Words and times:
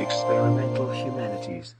Experimental 0.00 0.90
Humanities. 0.92 1.76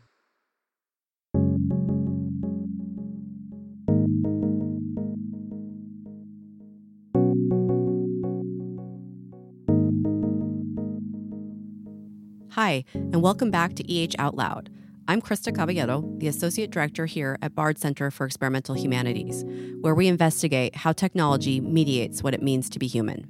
Hi, 12.50 12.84
and 12.94 13.22
welcome 13.22 13.50
back 13.50 13.74
to 13.74 13.92
EH 13.92 14.14
Out 14.18 14.36
Loud. 14.36 14.70
I'm 15.08 15.20
Krista 15.20 15.52
Caballero, 15.52 16.04
the 16.18 16.28
Associate 16.28 16.70
Director 16.70 17.06
here 17.06 17.36
at 17.42 17.54
Bard 17.54 17.78
Center 17.78 18.12
for 18.12 18.26
Experimental 18.26 18.76
Humanities, 18.76 19.44
where 19.80 19.94
we 19.96 20.06
investigate 20.06 20.76
how 20.76 20.92
technology 20.92 21.60
mediates 21.60 22.22
what 22.22 22.32
it 22.32 22.42
means 22.42 22.70
to 22.70 22.78
be 22.78 22.86
human. 22.86 23.26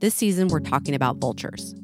This 0.00 0.14
season, 0.14 0.48
we're 0.48 0.60
talking 0.60 0.94
about 0.94 1.18
vultures. 1.18 1.74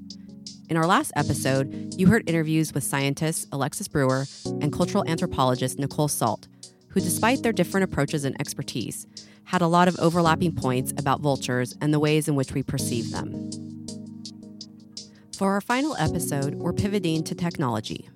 In 0.70 0.76
our 0.76 0.86
last 0.86 1.10
episode, 1.16 1.94
you 1.96 2.06
heard 2.06 2.30
interviews 2.30 2.72
with 2.72 2.84
scientists 2.84 3.44
Alexis 3.50 3.88
Brewer 3.88 4.26
and 4.60 4.72
cultural 4.72 5.04
anthropologist 5.08 5.80
Nicole 5.80 6.06
Sault, 6.06 6.46
who, 6.90 7.00
despite 7.00 7.42
their 7.42 7.52
different 7.52 7.82
approaches 7.82 8.24
and 8.24 8.40
expertise, 8.40 9.04
had 9.42 9.62
a 9.62 9.66
lot 9.66 9.88
of 9.88 9.98
overlapping 9.98 10.54
points 10.54 10.92
about 10.96 11.22
vultures 11.22 11.76
and 11.80 11.92
the 11.92 11.98
ways 11.98 12.28
in 12.28 12.36
which 12.36 12.52
we 12.52 12.62
perceive 12.62 13.10
them. 13.10 13.50
For 15.36 15.50
our 15.50 15.60
final 15.60 15.96
episode, 15.96 16.54
we're 16.54 16.72
pivoting 16.72 17.24
to 17.24 17.34
technology. 17.34 18.08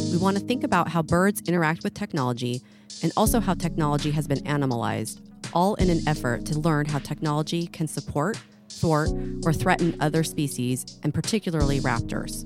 We 0.00 0.16
want 0.16 0.36
to 0.36 0.44
think 0.44 0.64
about 0.64 0.88
how 0.88 1.02
birds 1.02 1.42
interact 1.42 1.84
with 1.84 1.94
technology 1.94 2.60
and 3.04 3.12
also 3.16 3.38
how 3.38 3.54
technology 3.54 4.10
has 4.10 4.26
been 4.26 4.44
animalized, 4.48 5.20
all 5.52 5.76
in 5.76 5.88
an 5.88 6.00
effort 6.08 6.44
to 6.46 6.58
learn 6.58 6.86
how 6.86 6.98
technology 6.98 7.68
can 7.68 7.86
support, 7.86 8.36
thwart, 8.70 9.10
or 9.44 9.52
threaten 9.52 9.96
other 10.00 10.24
species, 10.24 10.98
and 11.02 11.12
particularly 11.12 11.80
raptors. 11.80 12.44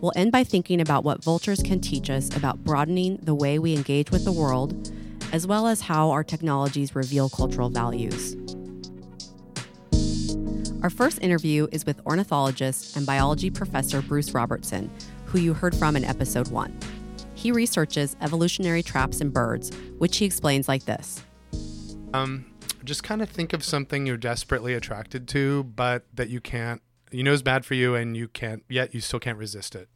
We'll 0.00 0.12
end 0.16 0.32
by 0.32 0.42
thinking 0.44 0.80
about 0.80 1.04
what 1.04 1.22
vultures 1.22 1.62
can 1.62 1.80
teach 1.80 2.10
us 2.10 2.34
about 2.36 2.64
broadening 2.64 3.18
the 3.22 3.34
way 3.34 3.58
we 3.58 3.74
engage 3.74 4.10
with 4.10 4.24
the 4.24 4.32
world, 4.32 4.92
as 5.32 5.46
well 5.46 5.66
as 5.66 5.80
how 5.80 6.10
our 6.10 6.24
technologies 6.24 6.96
reveal 6.96 7.28
cultural 7.28 7.70
values. 7.70 8.36
Our 10.82 10.90
first 10.90 11.22
interview 11.22 11.68
is 11.70 11.86
with 11.86 12.04
ornithologist 12.04 12.96
and 12.96 13.06
biology 13.06 13.50
professor 13.50 14.02
Bruce 14.02 14.32
Robertson, 14.32 14.90
who 15.26 15.38
you 15.38 15.54
heard 15.54 15.76
from 15.76 15.94
in 15.94 16.04
episode 16.04 16.48
one. 16.48 16.76
He 17.36 17.52
researches 17.52 18.16
evolutionary 18.20 18.82
traps 18.82 19.20
in 19.20 19.30
birds, 19.30 19.70
which 19.98 20.16
he 20.16 20.24
explains 20.24 20.66
like 20.66 20.84
this. 20.84 21.22
Um, 22.12 22.44
just 22.84 23.02
kind 23.02 23.22
of 23.22 23.28
think 23.28 23.52
of 23.52 23.64
something 23.64 24.06
you're 24.06 24.16
desperately 24.16 24.74
attracted 24.74 25.28
to, 25.28 25.64
but 25.64 26.04
that 26.14 26.28
you 26.28 26.40
can't, 26.40 26.82
you 27.10 27.22
know, 27.22 27.32
is 27.32 27.42
bad 27.42 27.64
for 27.64 27.74
you, 27.74 27.94
and 27.94 28.16
you 28.16 28.28
can't, 28.28 28.64
yet 28.68 28.94
you 28.94 29.00
still 29.00 29.20
can't 29.20 29.38
resist 29.38 29.74
it. 29.74 29.88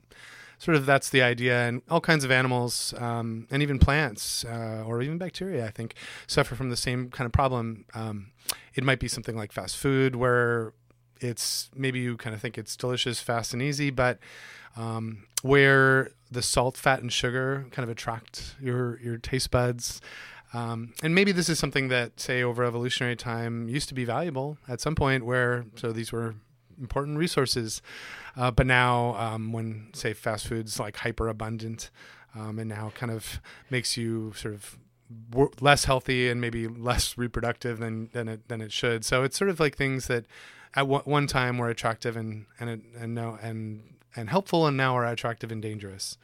Sort 0.58 0.76
of 0.76 0.86
that's 0.86 1.10
the 1.10 1.22
idea, 1.22 1.68
and 1.68 1.82
all 1.90 2.00
kinds 2.00 2.24
of 2.24 2.30
animals 2.30 2.94
um, 2.96 3.46
and 3.50 3.62
even 3.62 3.78
plants 3.78 4.44
uh, 4.44 4.82
or 4.86 5.02
even 5.02 5.18
bacteria, 5.18 5.66
I 5.66 5.70
think, 5.70 5.94
suffer 6.26 6.54
from 6.54 6.70
the 6.70 6.76
same 6.76 7.10
kind 7.10 7.26
of 7.26 7.32
problem. 7.32 7.84
Um, 7.94 8.32
it 8.74 8.82
might 8.82 8.98
be 8.98 9.08
something 9.08 9.36
like 9.36 9.52
fast 9.52 9.76
food, 9.76 10.16
where 10.16 10.72
it's 11.20 11.70
maybe 11.74 12.00
you 12.00 12.16
kind 12.16 12.34
of 12.34 12.40
think 12.40 12.56
it's 12.56 12.76
delicious, 12.76 13.20
fast, 13.20 13.52
and 13.52 13.60
easy, 13.60 13.90
but 13.90 14.18
um, 14.76 15.26
where 15.42 16.10
the 16.30 16.42
salt, 16.42 16.76
fat, 16.76 17.00
and 17.02 17.12
sugar 17.12 17.66
kind 17.70 17.84
of 17.84 17.90
attract 17.90 18.54
your 18.60 18.98
your 19.00 19.18
taste 19.18 19.50
buds. 19.50 20.00
Um, 20.56 20.94
and 21.02 21.14
maybe 21.14 21.32
this 21.32 21.50
is 21.50 21.58
something 21.58 21.88
that, 21.88 22.18
say, 22.18 22.42
over 22.42 22.64
evolutionary 22.64 23.16
time 23.16 23.68
used 23.68 23.88
to 23.88 23.94
be 23.94 24.06
valuable 24.06 24.56
at 24.66 24.80
some 24.80 24.94
point 24.94 25.26
where, 25.26 25.66
so 25.74 25.92
these 25.92 26.12
were 26.12 26.34
important 26.80 27.18
resources. 27.18 27.82
Uh, 28.36 28.50
but 28.50 28.66
now, 28.66 29.14
um, 29.16 29.52
when, 29.52 29.88
say, 29.92 30.14
fast 30.14 30.46
food's 30.46 30.80
like 30.80 30.96
hyper 30.96 31.28
abundant 31.28 31.90
um, 32.34 32.58
and 32.58 32.70
now 32.70 32.90
kind 32.94 33.12
of 33.12 33.40
makes 33.68 33.98
you 33.98 34.32
sort 34.34 34.54
of 34.54 34.78
less 35.60 35.84
healthy 35.84 36.30
and 36.30 36.40
maybe 36.40 36.66
less 36.66 37.18
reproductive 37.18 37.78
than, 37.78 38.08
than, 38.14 38.26
it, 38.26 38.48
than 38.48 38.62
it 38.62 38.72
should. 38.72 39.04
So 39.04 39.24
it's 39.24 39.36
sort 39.36 39.50
of 39.50 39.60
like 39.60 39.76
things 39.76 40.06
that 40.06 40.24
at 40.74 40.82
w- 40.82 41.02
one 41.04 41.26
time 41.26 41.58
were 41.58 41.68
attractive 41.68 42.16
and, 42.16 42.46
and, 42.58 42.82
and, 42.98 43.14
no, 43.14 43.38
and, 43.42 43.82
and 44.16 44.30
helpful 44.30 44.66
and 44.66 44.76
now 44.76 44.96
are 44.96 45.04
attractive 45.04 45.52
and 45.52 45.60
dangerous. 45.60 46.16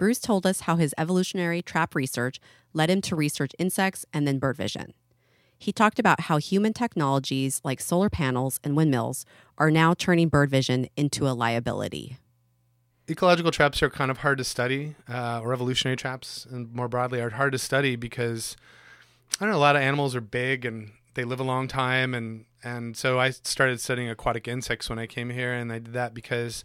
Bruce 0.00 0.18
told 0.18 0.46
us 0.46 0.60
how 0.60 0.76
his 0.76 0.94
evolutionary 0.96 1.60
trap 1.60 1.94
research 1.94 2.40
led 2.72 2.88
him 2.88 3.02
to 3.02 3.14
research 3.14 3.52
insects 3.58 4.06
and 4.14 4.26
then 4.26 4.38
bird 4.38 4.56
vision. 4.56 4.94
He 5.58 5.72
talked 5.72 5.98
about 5.98 6.20
how 6.20 6.38
human 6.38 6.72
technologies 6.72 7.60
like 7.64 7.82
solar 7.82 8.08
panels 8.08 8.58
and 8.64 8.74
windmills 8.74 9.26
are 9.58 9.70
now 9.70 9.92
turning 9.92 10.30
bird 10.30 10.48
vision 10.48 10.88
into 10.96 11.28
a 11.28 11.36
liability. 11.36 12.16
Ecological 13.10 13.50
traps 13.50 13.82
are 13.82 13.90
kind 13.90 14.10
of 14.10 14.18
hard 14.18 14.38
to 14.38 14.44
study, 14.44 14.94
uh, 15.06 15.42
or 15.42 15.52
evolutionary 15.52 15.98
traps, 15.98 16.46
and 16.50 16.72
more 16.72 16.88
broadly, 16.88 17.20
are 17.20 17.28
hard 17.28 17.52
to 17.52 17.58
study 17.58 17.94
because 17.94 18.56
I 19.38 19.44
don't 19.44 19.52
know. 19.52 19.58
A 19.58 19.60
lot 19.60 19.76
of 19.76 19.82
animals 19.82 20.16
are 20.16 20.22
big 20.22 20.64
and 20.64 20.92
they 21.12 21.24
live 21.24 21.40
a 21.40 21.44
long 21.44 21.68
time, 21.68 22.14
and 22.14 22.46
and 22.64 22.96
so 22.96 23.20
I 23.20 23.28
started 23.28 23.82
studying 23.82 24.08
aquatic 24.08 24.48
insects 24.48 24.88
when 24.88 24.98
I 24.98 25.06
came 25.06 25.28
here, 25.28 25.52
and 25.52 25.70
I 25.70 25.78
did 25.78 25.92
that 25.92 26.14
because 26.14 26.64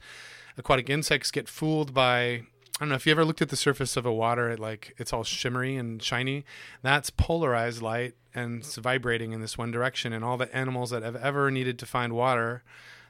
aquatic 0.58 0.90
insects 0.90 1.32
get 1.32 1.50
fooled 1.50 1.94
by 1.94 2.44
I 2.76 2.84
don't 2.84 2.90
know 2.90 2.96
if 2.96 3.06
you 3.06 3.12
ever 3.12 3.24
looked 3.24 3.42
at 3.42 3.48
the 3.48 3.56
surface 3.56 3.96
of 3.96 4.06
a 4.06 4.12
water, 4.12 4.50
it 4.50 4.60
like 4.60 4.96
it's 4.98 5.14
all 5.14 5.24
shimmery 5.24 5.78
and 5.78 6.04
shiny. 6.04 6.44
That's 6.82 7.10
polarized 7.10 7.82
light 7.82 8.16
and 8.34 8.60
it's 8.60 8.76
vibrating 8.76 9.32
in 9.32 9.40
this 9.40 9.58
one 9.58 9.72
direction. 9.72 10.12
And 10.12 10.26
all 10.26 10.36
the 10.36 10.54
animals 10.54 10.90
that 10.90 11.02
have 11.02 11.16
ever 11.16 11.50
needed 11.50 11.80
to 11.80 11.86
find 11.86 12.12
water, 12.12 12.64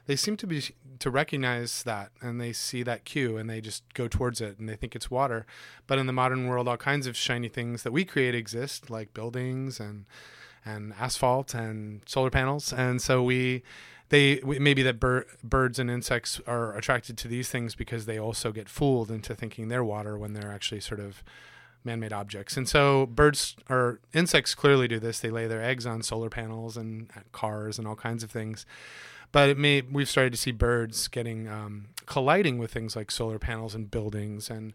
they 0.06 0.14
seem 0.14 0.36
to 0.36 0.46
be 0.46 0.62
to 1.00 1.10
recognize 1.10 1.82
that 1.82 2.12
and 2.20 2.40
they 2.40 2.52
see 2.52 2.84
that 2.84 3.04
cue 3.04 3.36
and 3.36 3.50
they 3.50 3.60
just 3.60 3.82
go 3.92 4.06
towards 4.06 4.40
it 4.40 4.56
and 4.60 4.68
they 4.68 4.76
think 4.76 4.94
it's 4.94 5.10
water. 5.10 5.46
But 5.88 5.98
in 5.98 6.06
the 6.06 6.12
modern 6.12 6.46
world, 6.46 6.68
all 6.68 6.76
kinds 6.76 7.08
of 7.08 7.16
shiny 7.16 7.48
things 7.48 7.82
that 7.82 7.92
we 7.92 8.04
create 8.04 8.36
exist, 8.36 8.88
like 8.88 9.14
buildings 9.14 9.80
and 9.80 10.04
and 10.64 10.94
asphalt 10.98 11.54
and 11.54 12.02
solar 12.06 12.30
panels. 12.30 12.72
And 12.72 13.02
so 13.02 13.20
we 13.22 13.64
they 14.08 14.40
maybe 14.44 14.82
that 14.82 15.00
bir- 15.00 15.26
birds 15.42 15.78
and 15.78 15.90
insects 15.90 16.40
are 16.46 16.76
attracted 16.76 17.16
to 17.18 17.28
these 17.28 17.48
things 17.48 17.74
because 17.74 18.06
they 18.06 18.18
also 18.18 18.52
get 18.52 18.68
fooled 18.68 19.10
into 19.10 19.34
thinking 19.34 19.68
they're 19.68 19.84
water 19.84 20.16
when 20.16 20.32
they're 20.32 20.52
actually 20.52 20.80
sort 20.80 21.00
of 21.00 21.24
man-made 21.84 22.12
objects. 22.12 22.56
And 22.56 22.68
so 22.68 23.06
birds 23.06 23.56
or 23.68 24.00
insects 24.12 24.54
clearly 24.54 24.88
do 24.88 24.98
this. 24.98 25.20
They 25.20 25.30
lay 25.30 25.46
their 25.46 25.62
eggs 25.62 25.86
on 25.86 26.02
solar 26.02 26.28
panels 26.28 26.76
and 26.76 27.10
cars 27.32 27.78
and 27.78 27.86
all 27.86 27.96
kinds 27.96 28.22
of 28.22 28.30
things. 28.30 28.66
But 29.32 29.48
it 29.48 29.58
may 29.58 29.80
we've 29.80 30.08
started 30.08 30.32
to 30.32 30.38
see 30.38 30.52
birds 30.52 31.08
getting 31.08 31.48
um, 31.48 31.88
colliding 32.06 32.58
with 32.58 32.72
things 32.72 32.94
like 32.94 33.10
solar 33.10 33.38
panels 33.38 33.74
and 33.74 33.90
buildings 33.90 34.48
and 34.50 34.72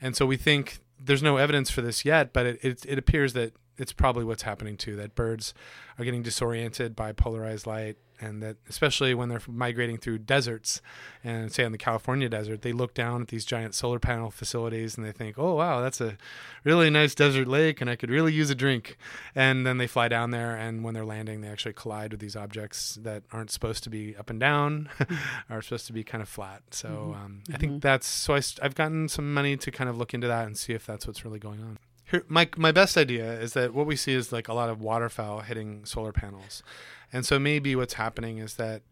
and 0.00 0.16
so 0.16 0.26
we 0.26 0.36
think 0.36 0.80
there's 1.04 1.22
no 1.22 1.36
evidence 1.36 1.70
for 1.70 1.82
this 1.82 2.04
yet, 2.04 2.32
but 2.32 2.46
it, 2.46 2.58
it, 2.62 2.86
it 2.86 2.98
appears 2.98 3.32
that 3.32 3.52
it's 3.76 3.92
probably 3.92 4.24
what's 4.24 4.42
happening 4.42 4.76
too. 4.76 4.96
That 4.96 5.14
birds 5.14 5.54
are 5.98 6.04
getting 6.04 6.22
disoriented 6.22 6.94
by 6.94 7.12
polarized 7.12 7.66
light 7.66 7.96
and 8.22 8.42
that 8.42 8.56
especially 8.68 9.14
when 9.14 9.28
they're 9.28 9.42
migrating 9.46 9.98
through 9.98 10.18
deserts 10.18 10.80
and 11.24 11.52
say 11.52 11.64
on 11.64 11.72
the 11.72 11.78
California 11.78 12.28
desert, 12.28 12.62
they 12.62 12.72
look 12.72 12.94
down 12.94 13.22
at 13.22 13.28
these 13.28 13.44
giant 13.44 13.74
solar 13.74 13.98
panel 13.98 14.30
facilities 14.30 14.96
and 14.96 15.04
they 15.04 15.12
think, 15.12 15.38
"Oh 15.38 15.54
wow, 15.54 15.80
that's 15.80 16.00
a 16.00 16.16
really 16.64 16.88
nice 16.88 17.14
desert 17.14 17.48
lake, 17.48 17.80
and 17.80 17.90
I 17.90 17.96
could 17.96 18.10
really 18.10 18.32
use 18.32 18.50
a 18.50 18.54
drink." 18.54 18.96
And 19.34 19.66
then 19.66 19.78
they 19.78 19.86
fly 19.86 20.08
down 20.08 20.30
there, 20.30 20.56
and 20.56 20.84
when 20.84 20.94
they're 20.94 21.04
landing, 21.04 21.40
they 21.40 21.48
actually 21.48 21.74
collide 21.74 22.12
with 22.12 22.20
these 22.20 22.36
objects 22.36 22.98
that 23.02 23.24
aren't 23.32 23.50
supposed 23.50 23.82
to 23.84 23.90
be 23.90 24.16
up 24.16 24.30
and 24.30 24.40
down, 24.40 24.88
are 25.50 25.60
supposed 25.60 25.86
to 25.88 25.92
be 25.92 26.04
kind 26.04 26.22
of 26.22 26.28
flat. 26.28 26.62
So 26.70 26.88
mm-hmm. 26.88 27.24
um, 27.24 27.42
I 27.52 27.58
think 27.58 27.72
mm-hmm. 27.72 27.80
that's 27.80 28.06
so 28.06 28.34
I, 28.34 28.40
I've 28.62 28.74
gotten 28.74 29.08
some 29.08 29.34
money 29.34 29.56
to 29.56 29.70
kind 29.70 29.90
of 29.90 29.98
look 29.98 30.14
into 30.14 30.28
that 30.28 30.46
and 30.46 30.56
see 30.56 30.72
if 30.72 30.86
that's 30.86 31.06
what's 31.06 31.24
really 31.24 31.40
going 31.40 31.60
on. 31.60 31.78
Here, 32.12 32.24
my 32.28 32.46
my 32.56 32.72
best 32.72 32.98
idea 32.98 33.32
is 33.40 33.54
that 33.54 33.72
what 33.72 33.86
we 33.86 33.96
see 33.96 34.12
is 34.12 34.32
like 34.32 34.46
a 34.46 34.52
lot 34.54 34.68
of 34.68 34.82
waterfowl 34.82 35.40
hitting 35.40 35.86
solar 35.86 36.12
panels, 36.12 36.62
and 37.10 37.24
so 37.24 37.38
maybe 37.38 37.74
what's 37.74 37.94
happening 37.94 38.36
is 38.36 38.54
that 38.56 38.82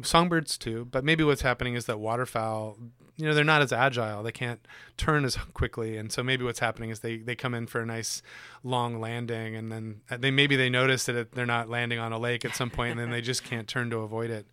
songbirds 0.00 0.56
too, 0.56 0.84
but 0.86 1.04
maybe 1.04 1.24
what's 1.24 1.42
happening 1.42 1.74
is 1.74 1.86
that 1.86 1.98
waterfowl, 1.98 2.78
you 3.16 3.26
know, 3.26 3.34
they're 3.34 3.42
not 3.42 3.62
as 3.62 3.72
agile. 3.72 4.22
They 4.22 4.32
can't 4.32 4.64
turn 4.96 5.24
as 5.24 5.36
quickly, 5.54 5.96
and 5.96 6.12
so 6.12 6.22
maybe 6.22 6.44
what's 6.44 6.60
happening 6.60 6.90
is 6.90 7.00
they 7.00 7.16
they 7.16 7.34
come 7.34 7.52
in 7.52 7.66
for 7.66 7.80
a 7.80 7.86
nice 7.86 8.22
long 8.62 9.00
landing, 9.00 9.56
and 9.56 9.72
then 9.72 10.02
they 10.08 10.30
maybe 10.30 10.54
they 10.54 10.70
notice 10.70 11.06
that 11.06 11.16
it, 11.16 11.32
they're 11.32 11.46
not 11.46 11.68
landing 11.68 11.98
on 11.98 12.12
a 12.12 12.18
lake 12.18 12.44
at 12.44 12.54
some 12.54 12.70
point, 12.70 12.92
and 12.92 13.00
then 13.00 13.10
they 13.10 13.22
just 13.22 13.42
can't 13.50 13.66
turn 13.66 13.90
to 13.90 13.98
avoid 13.98 14.30
it. 14.30 14.46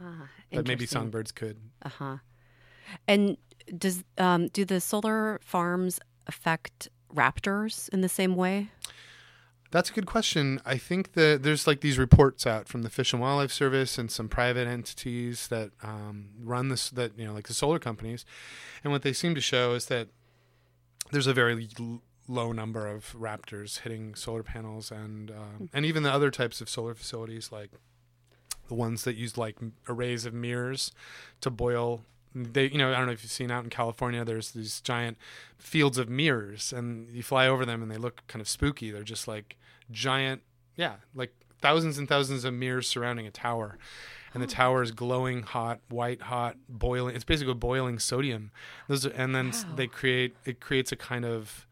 Uh-huh. 0.00 0.26
But 0.52 0.68
maybe 0.68 0.86
songbirds 0.86 1.32
could. 1.32 1.58
Uh 1.82 1.88
huh. 1.88 2.16
And 3.08 3.36
does 3.76 4.04
um, 4.18 4.46
do 4.48 4.64
the 4.64 4.80
solar 4.80 5.40
farms 5.42 5.98
affect 6.28 6.88
raptors 7.14 7.88
in 7.90 8.00
the 8.00 8.08
same 8.08 8.36
way? 8.36 8.68
That's 9.70 9.90
a 9.90 9.92
good 9.92 10.06
question. 10.06 10.60
I 10.64 10.78
think 10.78 11.12
that 11.12 11.42
there's 11.42 11.66
like 11.66 11.80
these 11.80 11.98
reports 11.98 12.46
out 12.46 12.68
from 12.68 12.82
the 12.82 12.90
Fish 12.90 13.12
and 13.12 13.20
Wildlife 13.20 13.52
Service 13.52 13.98
and 13.98 14.10
some 14.10 14.28
private 14.28 14.66
entities 14.66 15.48
that 15.48 15.72
um, 15.82 16.30
run 16.42 16.68
this, 16.68 16.88
that, 16.90 17.18
you 17.18 17.26
know, 17.26 17.34
like 17.34 17.48
the 17.48 17.54
solar 17.54 17.78
companies. 17.78 18.24
And 18.82 18.92
what 18.92 19.02
they 19.02 19.12
seem 19.12 19.34
to 19.34 19.42
show 19.42 19.74
is 19.74 19.86
that 19.86 20.08
there's 21.10 21.26
a 21.26 21.34
very 21.34 21.68
l- 21.78 22.02
low 22.26 22.52
number 22.52 22.86
of 22.86 23.14
raptors 23.18 23.80
hitting 23.80 24.14
solar 24.14 24.42
panels 24.42 24.90
and, 24.90 25.30
um, 25.30 25.68
and 25.74 25.84
even 25.84 26.02
the 26.02 26.12
other 26.12 26.30
types 26.30 26.62
of 26.62 26.68
solar 26.70 26.94
facilities 26.94 27.52
like 27.52 27.70
the 28.68 28.74
ones 28.74 29.04
that 29.04 29.16
use 29.16 29.36
like 29.36 29.56
arrays 29.88 30.24
of 30.24 30.34
mirrors 30.34 30.92
to 31.40 31.50
boil 31.50 32.04
they 32.34 32.66
you 32.68 32.78
know 32.78 32.90
i 32.92 32.96
don't 32.96 33.06
know 33.06 33.12
if 33.12 33.22
you've 33.22 33.32
seen 33.32 33.50
out 33.50 33.64
in 33.64 33.70
california 33.70 34.24
there's 34.24 34.50
these 34.52 34.80
giant 34.82 35.16
fields 35.56 35.98
of 35.98 36.08
mirrors 36.08 36.72
and 36.72 37.08
you 37.14 37.22
fly 37.22 37.46
over 37.48 37.64
them 37.64 37.82
and 37.82 37.90
they 37.90 37.96
look 37.96 38.22
kind 38.28 38.40
of 38.40 38.48
spooky. 38.48 38.90
They're 38.90 39.02
just 39.02 39.26
like 39.26 39.56
giant 39.90 40.42
yeah 40.76 40.96
like 41.14 41.32
thousands 41.60 41.98
and 41.98 42.08
thousands 42.08 42.44
of 42.44 42.54
mirrors 42.54 42.86
surrounding 42.88 43.26
a 43.26 43.30
tower. 43.30 43.76
And 44.34 44.42
the 44.42 44.46
tower 44.46 44.82
is 44.82 44.92
glowing 44.92 45.42
hot 45.42 45.80
white 45.88 46.22
hot 46.22 46.56
boiling 46.68 47.16
it's 47.16 47.24
basically 47.24 47.54
boiling 47.54 47.98
sodium. 47.98 48.50
Those 48.86 49.06
are, 49.06 49.10
and 49.10 49.34
then 49.34 49.48
Wow. 49.50 49.74
they 49.74 49.86
create 49.88 50.36
it 50.44 50.60
creates 50.60 50.92
a 50.92 50.96
kind 50.96 51.24
of 51.24 51.66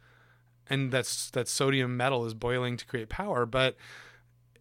and 0.68 0.90
that's 0.90 1.30
that 1.30 1.46
sodium 1.48 1.96
metal 1.96 2.24
is 2.26 2.34
boiling 2.34 2.76
to 2.78 2.84
create 2.86 3.08
power 3.08 3.46
but 3.46 3.76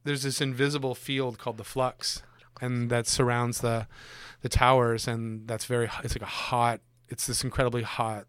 there's 0.03 0.21
this 0.21 0.39
invisible 0.39 0.93
field 0.93 1.39
called 1.39 1.57
the 1.57 1.63
flux 1.63 2.21
and 2.61 2.89
that 2.89 3.07
surrounds 3.07 3.61
the 3.61 3.87
the 4.41 4.49
towers 4.49 5.07
and 5.07 5.47
that's 5.47 5.65
very 5.65 5.89
it's 6.03 6.15
like 6.15 6.21
a 6.21 6.25
hot 6.25 6.79
it's 7.09 7.27
this 7.27 7.43
incredibly 7.43 7.81
hot 7.81 8.25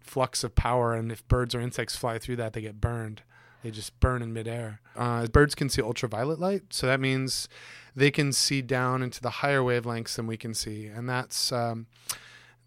flux 0.00 0.44
of 0.44 0.54
power 0.54 0.94
and 0.94 1.10
if 1.10 1.26
birds 1.28 1.54
or 1.54 1.60
insects 1.60 1.96
fly 1.96 2.18
through 2.18 2.36
that 2.36 2.52
they 2.52 2.60
get 2.60 2.80
burned. 2.80 3.22
They 3.62 3.70
just 3.70 3.98
burn 4.00 4.22
in 4.22 4.32
midair. 4.32 4.80
Uh, 4.96 5.28
birds 5.28 5.54
can 5.54 5.68
see 5.68 5.80
ultraviolet 5.80 6.40
light 6.40 6.62
so 6.70 6.86
that 6.86 7.00
means 7.00 7.48
they 7.94 8.10
can 8.10 8.32
see 8.32 8.60
down 8.60 9.02
into 9.02 9.20
the 9.20 9.30
higher 9.30 9.60
wavelengths 9.60 10.16
than 10.16 10.26
we 10.26 10.36
can 10.36 10.52
see 10.52 10.86
and 10.86 11.08
that's 11.08 11.52
um, 11.52 11.86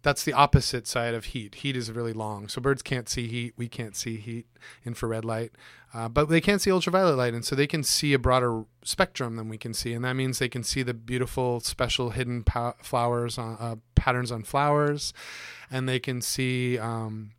that's 0.06 0.22
the 0.22 0.32
opposite 0.32 0.86
side 0.86 1.14
of 1.14 1.24
heat. 1.24 1.56
Heat 1.56 1.76
is 1.76 1.90
really 1.90 2.12
long, 2.12 2.46
so 2.46 2.60
birds 2.60 2.80
can't 2.80 3.08
see 3.08 3.26
heat. 3.26 3.54
We 3.56 3.66
can't 3.66 3.96
see 3.96 4.18
heat, 4.18 4.46
infrared 4.84 5.24
light, 5.24 5.50
uh, 5.92 6.08
but 6.08 6.28
they 6.28 6.40
can 6.40 6.60
see 6.60 6.70
ultraviolet 6.70 7.16
light, 7.16 7.34
and 7.34 7.44
so 7.44 7.56
they 7.56 7.66
can 7.66 7.82
see 7.82 8.12
a 8.12 8.18
broader 8.20 8.66
spectrum 8.84 9.34
than 9.34 9.48
we 9.48 9.58
can 9.58 9.74
see, 9.74 9.92
and 9.94 10.04
that 10.04 10.12
means 10.12 10.38
they 10.38 10.48
can 10.48 10.62
see 10.62 10.84
the 10.84 10.94
beautiful, 10.94 11.58
special, 11.58 12.10
hidden 12.10 12.44
flowers, 12.80 13.36
on, 13.36 13.56
uh, 13.58 13.74
patterns 13.96 14.30
on 14.30 14.44
flowers, 14.44 15.12
and 15.72 15.88
they 15.88 15.98
can 15.98 16.22
see. 16.22 16.78
Um, 16.78 17.32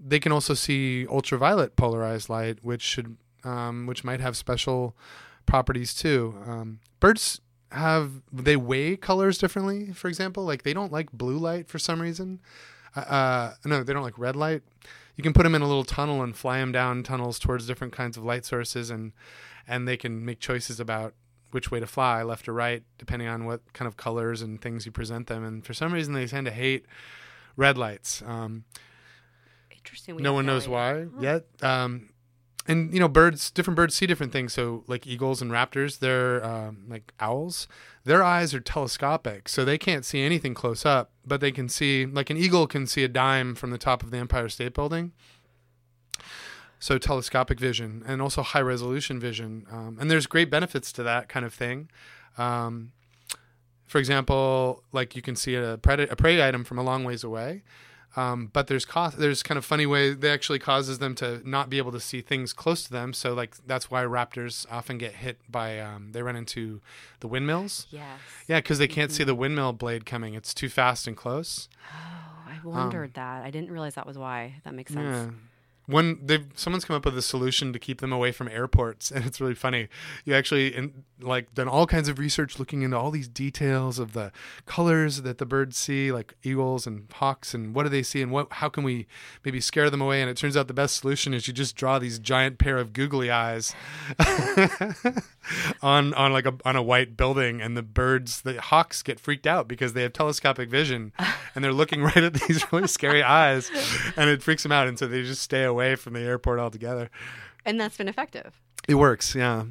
they 0.00 0.18
can 0.18 0.32
also 0.32 0.54
see 0.54 1.06
ultraviolet 1.08 1.76
polarized 1.76 2.30
light, 2.30 2.60
which 2.62 2.80
should, 2.80 3.18
um, 3.44 3.84
which 3.84 4.04
might 4.04 4.20
have 4.20 4.38
special 4.38 4.96
properties 5.44 5.92
too. 5.92 6.34
Um, 6.46 6.80
birds 6.98 7.42
have 7.72 8.22
they 8.32 8.56
weigh 8.56 8.96
colors 8.96 9.38
differently 9.38 9.92
for 9.92 10.08
example 10.08 10.44
like 10.44 10.62
they 10.62 10.72
don't 10.72 10.92
like 10.92 11.10
blue 11.12 11.36
light 11.36 11.68
for 11.68 11.78
some 11.78 12.00
reason 12.00 12.40
uh, 12.94 13.00
uh 13.00 13.54
no 13.64 13.82
they 13.82 13.92
don't 13.92 14.04
like 14.04 14.18
red 14.18 14.36
light 14.36 14.62
you 15.16 15.22
can 15.22 15.32
put 15.32 15.42
them 15.42 15.54
in 15.54 15.62
a 15.62 15.66
little 15.66 15.84
tunnel 15.84 16.22
and 16.22 16.36
fly 16.36 16.58
them 16.58 16.70
down 16.70 17.02
tunnels 17.02 17.38
towards 17.38 17.66
different 17.66 17.92
kinds 17.92 18.16
of 18.16 18.24
light 18.24 18.44
sources 18.44 18.90
and 18.90 19.12
and 19.66 19.88
they 19.88 19.96
can 19.96 20.24
make 20.24 20.38
choices 20.38 20.78
about 20.78 21.14
which 21.50 21.70
way 21.70 21.80
to 21.80 21.86
fly 21.86 22.22
left 22.22 22.48
or 22.48 22.52
right 22.52 22.84
depending 22.98 23.26
on 23.26 23.44
what 23.44 23.60
kind 23.72 23.88
of 23.88 23.96
colors 23.96 24.42
and 24.42 24.60
things 24.60 24.86
you 24.86 24.92
present 24.92 25.26
them 25.26 25.44
and 25.44 25.64
for 25.66 25.74
some 25.74 25.92
reason 25.92 26.14
they 26.14 26.26
tend 26.26 26.44
to 26.46 26.52
hate 26.52 26.86
red 27.56 27.76
lights 27.76 28.22
um, 28.26 28.64
Interesting. 29.72 30.16
no 30.18 30.32
one 30.32 30.46
knows 30.46 30.64
idea. 30.64 30.72
why 30.74 31.06
yet. 31.20 31.44
Um, 31.62 32.10
and 32.68 32.92
you 32.92 33.00
know, 33.00 33.08
birds, 33.08 33.50
different 33.50 33.76
birds 33.76 33.94
see 33.94 34.06
different 34.06 34.32
things. 34.32 34.52
So, 34.52 34.84
like 34.86 35.06
eagles 35.06 35.40
and 35.40 35.50
raptors, 35.50 35.98
they're 35.98 36.44
um, 36.44 36.84
like 36.88 37.12
owls. 37.20 37.68
Their 38.04 38.22
eyes 38.22 38.54
are 38.54 38.60
telescopic, 38.60 39.48
so 39.48 39.64
they 39.64 39.78
can't 39.78 40.04
see 40.04 40.22
anything 40.22 40.54
close 40.54 40.84
up, 40.84 41.10
but 41.24 41.40
they 41.40 41.52
can 41.52 41.68
see. 41.68 42.06
Like 42.06 42.30
an 42.30 42.36
eagle 42.36 42.66
can 42.66 42.86
see 42.86 43.04
a 43.04 43.08
dime 43.08 43.54
from 43.54 43.70
the 43.70 43.78
top 43.78 44.02
of 44.02 44.10
the 44.10 44.18
Empire 44.18 44.48
State 44.48 44.74
Building. 44.74 45.12
So 46.78 46.98
telescopic 46.98 47.58
vision 47.58 48.02
and 48.06 48.20
also 48.20 48.42
high 48.42 48.60
resolution 48.60 49.18
vision, 49.18 49.66
um, 49.70 49.96
and 49.98 50.10
there's 50.10 50.26
great 50.26 50.50
benefits 50.50 50.92
to 50.92 51.02
that 51.04 51.28
kind 51.28 51.46
of 51.46 51.54
thing. 51.54 51.88
Um, 52.36 52.92
for 53.86 53.98
example, 53.98 54.82
like 54.92 55.16
you 55.16 55.22
can 55.22 55.36
see 55.36 55.54
a, 55.54 55.78
pred- 55.78 56.10
a 56.10 56.16
prey 56.16 56.46
item 56.46 56.64
from 56.64 56.78
a 56.78 56.82
long 56.82 57.04
ways 57.04 57.24
away, 57.24 57.62
um, 58.16 58.48
but 58.52 58.66
there's 58.66 58.84
cost. 58.84 59.18
There's 59.18 59.42
kind 59.42 59.58
of 59.58 59.64
funny 59.64 59.86
way 59.86 60.14
that 60.14 60.30
actually 60.30 60.58
causes 60.58 60.98
them 60.98 61.14
to 61.16 61.46
not 61.48 61.68
be 61.68 61.78
able 61.78 61.92
to 61.92 62.00
see 62.00 62.22
things 62.22 62.52
close 62.52 62.84
to 62.84 62.90
them. 62.92 63.12
So 63.12 63.34
like 63.34 63.56
that's 63.66 63.90
why 63.90 64.02
raptors 64.04 64.66
often 64.70 64.98
get 64.98 65.16
hit 65.16 65.38
by 65.48 65.78
um, 65.78 66.12
they 66.12 66.22
run 66.22 66.36
into 66.36 66.80
the 67.20 67.28
windmills. 67.28 67.86
Yes. 67.90 68.18
Yeah, 68.48 68.58
because 68.60 68.78
they 68.78 68.88
can't 68.88 69.12
see 69.12 69.24
the 69.24 69.34
windmill 69.34 69.72
blade 69.74 70.06
coming. 70.06 70.34
It's 70.34 70.54
too 70.54 70.68
fast 70.68 71.06
and 71.06 71.16
close. 71.16 71.68
Oh, 71.92 72.48
I 72.48 72.58
wondered 72.64 73.14
that. 73.14 73.44
I 73.44 73.50
didn't 73.50 73.70
realize 73.70 73.94
that 73.94 74.06
was 74.06 74.16
why. 74.18 74.54
That 74.64 74.74
makes 74.74 74.92
sense. 74.92 75.30
Yeah. 75.30 75.30
When 75.86 76.18
they 76.24 76.44
someone's 76.54 76.84
come 76.84 76.96
up 76.96 77.04
with 77.04 77.16
a 77.16 77.22
solution 77.22 77.72
to 77.72 77.78
keep 77.78 78.00
them 78.00 78.12
away 78.12 78.32
from 78.32 78.48
airports, 78.48 79.10
and 79.12 79.24
it's 79.24 79.40
really 79.40 79.54
funny. 79.54 79.88
You 80.24 80.34
actually 80.34 80.74
in, 80.74 81.04
like 81.20 81.54
done 81.54 81.68
all 81.68 81.86
kinds 81.86 82.08
of 82.08 82.18
research 82.18 82.58
looking 82.58 82.82
into 82.82 82.98
all 82.98 83.10
these 83.10 83.28
details 83.28 83.98
of 83.98 84.12
the 84.12 84.32
colors 84.66 85.22
that 85.22 85.38
the 85.38 85.46
birds 85.46 85.76
see, 85.76 86.10
like 86.10 86.34
eagles 86.42 86.86
and 86.86 87.06
hawks, 87.12 87.54
and 87.54 87.74
what 87.74 87.84
do 87.84 87.88
they 87.88 88.02
see, 88.02 88.20
and 88.20 88.32
what 88.32 88.52
how 88.54 88.68
can 88.68 88.82
we 88.82 89.06
maybe 89.44 89.60
scare 89.60 89.88
them 89.88 90.02
away? 90.02 90.20
And 90.20 90.28
it 90.28 90.36
turns 90.36 90.56
out 90.56 90.66
the 90.66 90.74
best 90.74 90.96
solution 90.96 91.32
is 91.32 91.46
you 91.46 91.54
just 91.54 91.76
draw 91.76 91.98
these 91.98 92.18
giant 92.18 92.58
pair 92.58 92.78
of 92.78 92.92
googly 92.92 93.30
eyes 93.30 93.74
on 95.82 96.12
on 96.14 96.32
like 96.32 96.46
a 96.46 96.54
on 96.64 96.74
a 96.74 96.82
white 96.82 97.16
building, 97.16 97.60
and 97.60 97.76
the 97.76 97.82
birds, 97.82 98.42
the 98.42 98.60
hawks, 98.60 99.02
get 99.02 99.20
freaked 99.20 99.46
out 99.46 99.68
because 99.68 99.92
they 99.92 100.02
have 100.02 100.12
telescopic 100.12 100.68
vision, 100.68 101.12
and 101.54 101.62
they're 101.62 101.72
looking 101.72 102.02
right 102.02 102.16
at 102.16 102.34
these 102.34 102.64
really 102.72 102.88
scary 102.88 103.22
eyes, 103.22 103.70
and 104.16 104.28
it 104.28 104.42
freaks 104.42 104.64
them 104.64 104.72
out, 104.72 104.88
and 104.88 104.98
so 104.98 105.06
they 105.06 105.22
just 105.22 105.42
stay 105.42 105.62
away 105.62 105.75
from 105.96 106.14
the 106.14 106.20
airport 106.20 106.58
altogether. 106.58 107.10
And 107.64 107.80
that's 107.80 107.96
been 107.96 108.08
effective. 108.08 108.60
It 108.88 108.94
works, 108.94 109.34
yeah. 109.34 109.64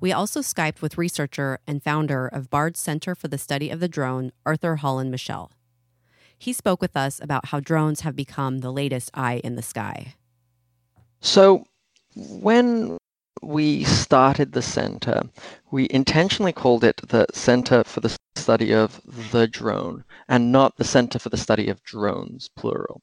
We 0.00 0.12
also 0.12 0.40
Skyped 0.40 0.82
with 0.82 0.98
researcher 0.98 1.60
and 1.66 1.82
founder 1.82 2.26
of 2.26 2.50
Bard's 2.50 2.80
Center 2.80 3.14
for 3.14 3.28
the 3.28 3.38
Study 3.38 3.70
of 3.70 3.80
the 3.80 3.88
Drone, 3.88 4.32
Arthur 4.44 4.76
Holland 4.76 5.10
Michel. 5.10 5.50
He 6.36 6.52
spoke 6.52 6.82
with 6.82 6.96
us 6.96 7.20
about 7.22 7.46
how 7.46 7.60
drones 7.60 8.00
have 8.00 8.14
become 8.16 8.58
the 8.58 8.72
latest 8.72 9.10
eye 9.14 9.40
in 9.42 9.54
the 9.54 9.62
sky. 9.62 10.14
So, 11.20 11.64
when 12.16 12.98
we 13.42 13.84
started 13.84 14.52
the 14.52 14.62
center, 14.62 15.22
we 15.70 15.86
intentionally 15.90 16.52
called 16.52 16.84
it 16.84 17.00
the 17.08 17.26
Center 17.32 17.84
for 17.84 18.00
the 18.00 18.14
Study 18.36 18.74
of 18.74 19.00
the 19.32 19.46
Drone 19.46 20.04
and 20.28 20.52
not 20.52 20.76
the 20.76 20.84
Center 20.84 21.18
for 21.18 21.30
the 21.30 21.36
Study 21.36 21.68
of 21.68 21.82
Drones, 21.82 22.50
plural. 22.56 23.00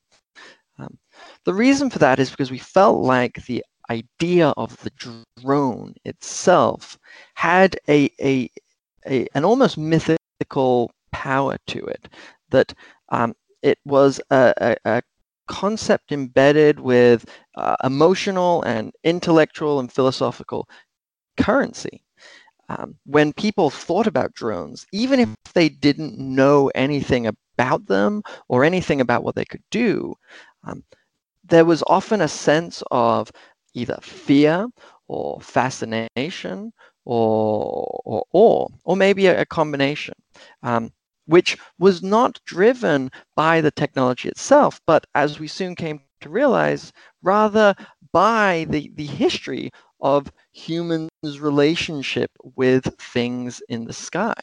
Um, 0.82 0.98
the 1.46 1.54
reason 1.54 1.90
for 1.90 2.00
that 2.00 2.20
is 2.20 2.32
because 2.32 2.52
we 2.52 2.58
felt 2.58 3.02
like 3.04 3.46
the 3.46 3.64
idea 3.90 4.50
of 4.58 4.76
the 4.78 4.92
drone 5.40 5.94
itself 6.06 6.98
had 7.36 7.78
a, 7.88 8.10
a, 8.22 8.50
a 9.08 9.28
an 9.36 9.46
almost 9.46 9.78
mythical 9.78 10.92
power 11.12 11.58
to 11.68 11.86
it, 11.86 12.08
that 12.50 12.74
um, 13.10 13.34
it 13.62 13.78
was 13.86 14.20
a, 14.32 14.54
a, 14.58 14.76
a 14.86 15.02
concept 15.48 16.12
embedded 16.12 16.80
with 16.80 17.26
uh, 17.56 17.76
emotional 17.84 18.64
and 18.64 18.92
intellectual 19.04 19.80
and 19.80 19.92
philosophical 19.92 20.68
currency. 21.38 22.04
Um, 22.70 22.96
when 23.06 23.34
people 23.34 23.70
thought 23.70 24.08
about 24.08 24.34
drones, 24.34 24.86
even 24.94 25.20
if 25.20 25.30
they 25.54 25.68
didn't 25.68 26.18
know 26.18 26.72
anything 26.74 27.28
about 27.28 27.88
them 27.88 28.24
or 28.48 28.64
anything 28.64 29.02
about 29.02 29.24
what 29.24 29.36
they 29.36 29.44
could 29.44 29.64
do, 29.70 30.16
um, 30.64 30.84
there 31.44 31.66
was 31.66 31.84
often 31.88 32.22
a 32.22 32.28
sense 32.28 32.84
of 32.92 33.32
either 33.74 33.98
fear 34.02 34.68
or 35.08 35.40
fascination 35.42 36.72
or 37.06 38.02
or 38.06 38.24
awe, 38.34 38.68
or 38.86 38.96
maybe 38.96 39.28
a, 39.28 39.42
a 39.42 39.46
combination. 39.46 40.16
Um, 40.64 40.92
which 41.26 41.58
was 41.80 42.02
not 42.04 42.40
driven 42.46 43.10
by 43.36 43.62
the 43.62 43.72
technology 43.72 44.28
itself, 44.28 44.82
but 44.86 45.06
as 45.16 45.40
we 45.40 45.48
soon 45.48 45.76
came 45.76 46.02
to 46.20 46.30
realize, 46.30 46.92
rather 47.22 47.74
by 48.12 48.66
the, 48.70 48.92
the 48.96 49.06
history 49.06 49.72
of 50.02 50.32
humans' 50.52 51.40
relationship 51.40 52.32
with 52.44 52.84
things 53.00 53.62
in 53.70 53.86
the 53.86 53.94
sky. 53.94 54.34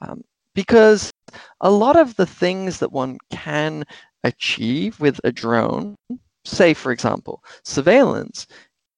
Um, 0.00 0.22
because 0.54 1.12
a 1.60 1.70
lot 1.70 1.96
of 1.96 2.16
the 2.16 2.26
things 2.26 2.78
that 2.78 2.92
one 2.92 3.18
can 3.30 3.84
achieve 4.24 4.98
with 4.98 5.20
a 5.24 5.30
drone, 5.30 5.96
say, 6.44 6.74
for 6.74 6.90
example, 6.90 7.42
surveillance, 7.62 8.46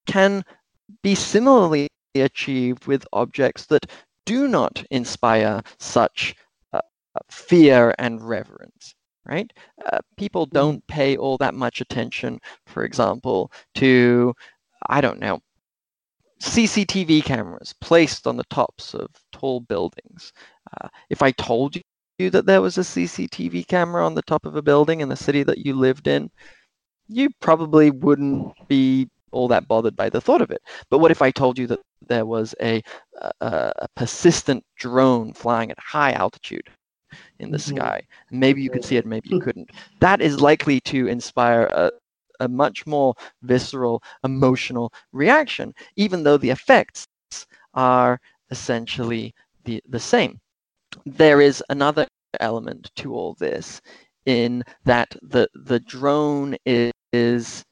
can 0.07 0.43
be 1.03 1.15
similarly 1.15 1.89
achieved 2.15 2.87
with 2.87 3.07
objects 3.13 3.67
that 3.67 3.87
do 4.25 4.49
not 4.49 4.83
inspire 4.91 5.63
such 5.79 6.35
fear 7.31 7.95
and 7.99 8.27
reverence, 8.27 8.95
right? 9.25 9.53
Uh, 9.87 9.99
people 10.17 10.47
don't 10.47 10.87
pay 10.87 11.17
all 11.17 11.37
that 11.39 11.55
much 11.55 11.81
attention, 11.81 12.41
for 12.67 12.85
example, 12.85 13.51
to, 13.75 14.35
I 14.89 15.01
don't 15.01 15.21
know, 15.21 15.41
CCTV 16.41 17.25
cameras 17.25 17.75
placed 17.81 18.27
on 18.27 18.37
the 18.37 18.45
tops 18.45 18.95
of 18.95 19.09
tall 19.33 19.61
buildings. 19.61 20.33
Uh, 20.81 20.89
if 21.09 21.23
I 21.23 21.31
told 21.33 21.77
you 22.19 22.31
that 22.31 22.47
there 22.47 22.63
was 22.63 22.79
a 22.79 22.83
CCTV 22.83 23.67
camera 23.67 24.05
on 24.05 24.15
the 24.15 24.23
top 24.23 24.47
of 24.47 24.57
a 24.57 24.63
building 24.63 25.01
in 25.01 25.09
the 25.09 25.17
city 25.17 25.43
that 25.43 25.59
you 25.59 25.75
lived 25.75 26.07
in, 26.07 26.31
you 27.09 27.31
probably 27.41 27.91
wouldn't 27.91 28.53
be 28.69 29.09
all 29.33 29.49
that 29.49 29.69
bothered 29.69 29.97
by 29.97 30.09
the 30.09 30.21
thought 30.21 30.41
of 30.41 30.51
it. 30.51 30.63
But 30.91 30.99
what 30.99 31.11
if 31.11 31.21
I 31.21 31.31
told 31.31 31.59
you 31.59 31.67
that 31.67 31.81
there 32.09 32.27
was 32.27 32.55
a, 32.61 32.83
a, 33.41 33.73
a 33.77 33.89
persistent 33.97 34.65
drone 34.77 35.33
flying 35.33 35.71
at 35.71 35.79
high 35.79 36.13
altitude 36.13 36.69
in 37.39 37.51
the 37.51 37.59
mm-hmm. 37.59 37.77
sky. 37.77 38.03
Maybe 38.31 38.63
you 38.63 38.71
could 38.71 38.85
see 38.85 38.97
it, 38.97 39.07
maybe 39.07 39.29
you 39.31 39.41
couldn't. 39.47 39.71
That 40.01 40.21
is 40.21 40.41
likely 40.41 40.81
to 40.83 41.09
inspire 41.09 41.65
a, 41.65 41.91
a 42.41 42.49
much 42.49 42.87
more 42.87 43.15
visceral, 43.43 44.03
emotional 44.25 44.93
reaction, 45.13 45.75
even 45.97 46.23
though 46.23 46.37
the 46.37 46.51
effects 46.51 47.07
are 47.75 48.21
essentially 48.51 49.35
the, 49.65 49.83
the 49.89 50.01
same. 50.01 50.41
There 51.05 51.41
is 51.41 51.63
another 51.69 52.07
element 52.41 52.91
to 52.97 53.15
all 53.15 53.35
this 53.35 53.81
in 54.25 54.65
that 54.85 55.15
the, 55.23 55.49
the 55.55 55.81
drone 55.81 56.57
is, 56.65 56.93
is 57.13 57.65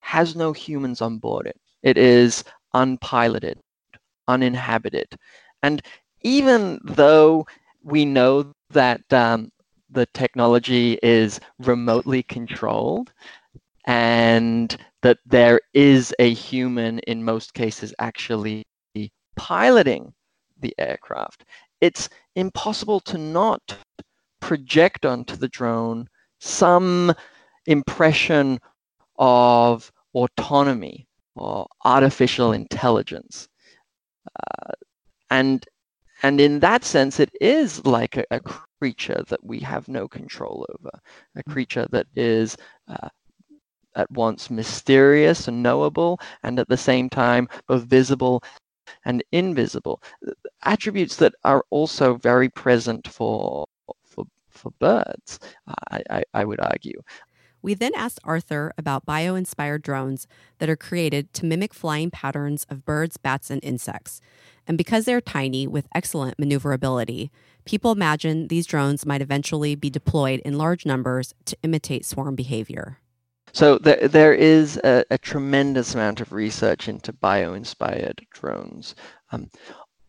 has 0.00 0.34
no 0.34 0.52
humans 0.52 1.00
on 1.00 1.18
board 1.18 1.46
it. 1.46 1.60
It 1.82 1.96
is 1.96 2.44
unpiloted, 2.74 3.58
uninhabited. 4.28 5.06
And 5.62 5.82
even 6.22 6.80
though 6.84 7.46
we 7.82 8.04
know 8.04 8.52
that 8.70 9.00
um, 9.12 9.50
the 9.90 10.06
technology 10.06 10.98
is 11.02 11.40
remotely 11.58 12.22
controlled 12.22 13.12
and 13.84 14.76
that 15.02 15.18
there 15.26 15.60
is 15.74 16.14
a 16.18 16.32
human 16.32 17.00
in 17.00 17.24
most 17.24 17.54
cases 17.54 17.94
actually 17.98 18.64
piloting 19.36 20.12
the 20.60 20.74
aircraft, 20.78 21.44
it's 21.82 22.08
impossible 22.36 23.00
to 23.00 23.18
not 23.18 23.76
project 24.40 25.04
onto 25.04 25.36
the 25.36 25.48
drone 25.48 26.08
some 26.38 27.12
impression 27.66 28.58
of 29.18 29.92
autonomy 30.14 31.06
or 31.34 31.66
artificial 31.84 32.52
intelligence. 32.52 33.48
Uh, 34.26 34.72
and 35.30 35.66
and 36.22 36.40
in 36.40 36.60
that 36.60 36.84
sense, 36.84 37.18
it 37.18 37.30
is 37.40 37.84
like 37.84 38.16
a, 38.16 38.24
a, 38.30 38.40
creature 38.80 39.22
that 39.28 39.42
we 39.44 39.58
have 39.60 39.88
no 39.88 40.08
control 40.08 40.66
over, 40.70 40.90
a 41.36 41.42
creature 41.50 41.86
that 41.90 42.06
is 42.16 42.56
uh, 42.88 43.08
at 43.96 44.10
once 44.10 44.50
mysterious 44.50 45.48
and 45.48 45.62
knowable, 45.62 46.20
and 46.42 46.58
at 46.58 46.68
the 46.68 46.76
same 46.76 47.08
time 47.08 47.48
both 47.66 47.84
visible 47.84 48.42
and 49.04 49.22
invisible. 49.32 50.02
Uh, 50.26 50.32
attributes 50.64 51.16
that 51.16 51.34
are 51.44 51.64
also 51.70 52.14
very 52.16 52.48
present 52.48 53.08
for 53.08 53.66
for, 54.04 54.24
for 54.48 54.72
birds, 54.78 55.38
I, 55.90 56.02
I, 56.10 56.22
I 56.34 56.44
would 56.44 56.60
argue. 56.60 57.00
We 57.62 57.74
then 57.74 57.92
asked 57.94 58.18
Arthur 58.24 58.72
about 58.76 59.06
bio 59.06 59.36
inspired 59.36 59.82
drones 59.82 60.26
that 60.58 60.68
are 60.68 60.76
created 60.76 61.32
to 61.34 61.46
mimic 61.46 61.72
flying 61.72 62.10
patterns 62.10 62.66
of 62.68 62.84
birds, 62.84 63.16
bats, 63.16 63.50
and 63.50 63.62
insects. 63.62 64.20
And 64.66 64.76
because 64.76 65.04
they're 65.04 65.20
tiny 65.20 65.68
with 65.68 65.86
excellent 65.94 66.38
maneuverability, 66.40 67.30
people 67.64 67.92
imagine 67.92 68.48
these 68.48 68.66
drones 68.66 69.06
might 69.06 69.22
eventually 69.22 69.76
be 69.76 69.90
deployed 69.90 70.40
in 70.40 70.58
large 70.58 70.84
numbers 70.84 71.34
to 71.44 71.56
imitate 71.62 72.04
swarm 72.04 72.34
behavior. 72.34 72.98
So 73.54 73.76
there, 73.78 74.08
there 74.08 74.32
is 74.32 74.78
a, 74.78 75.04
a 75.10 75.18
tremendous 75.18 75.94
amount 75.94 76.20
of 76.20 76.32
research 76.32 76.88
into 76.88 77.12
bio-inspired 77.12 78.26
drones. 78.30 78.94
Um, 79.30 79.50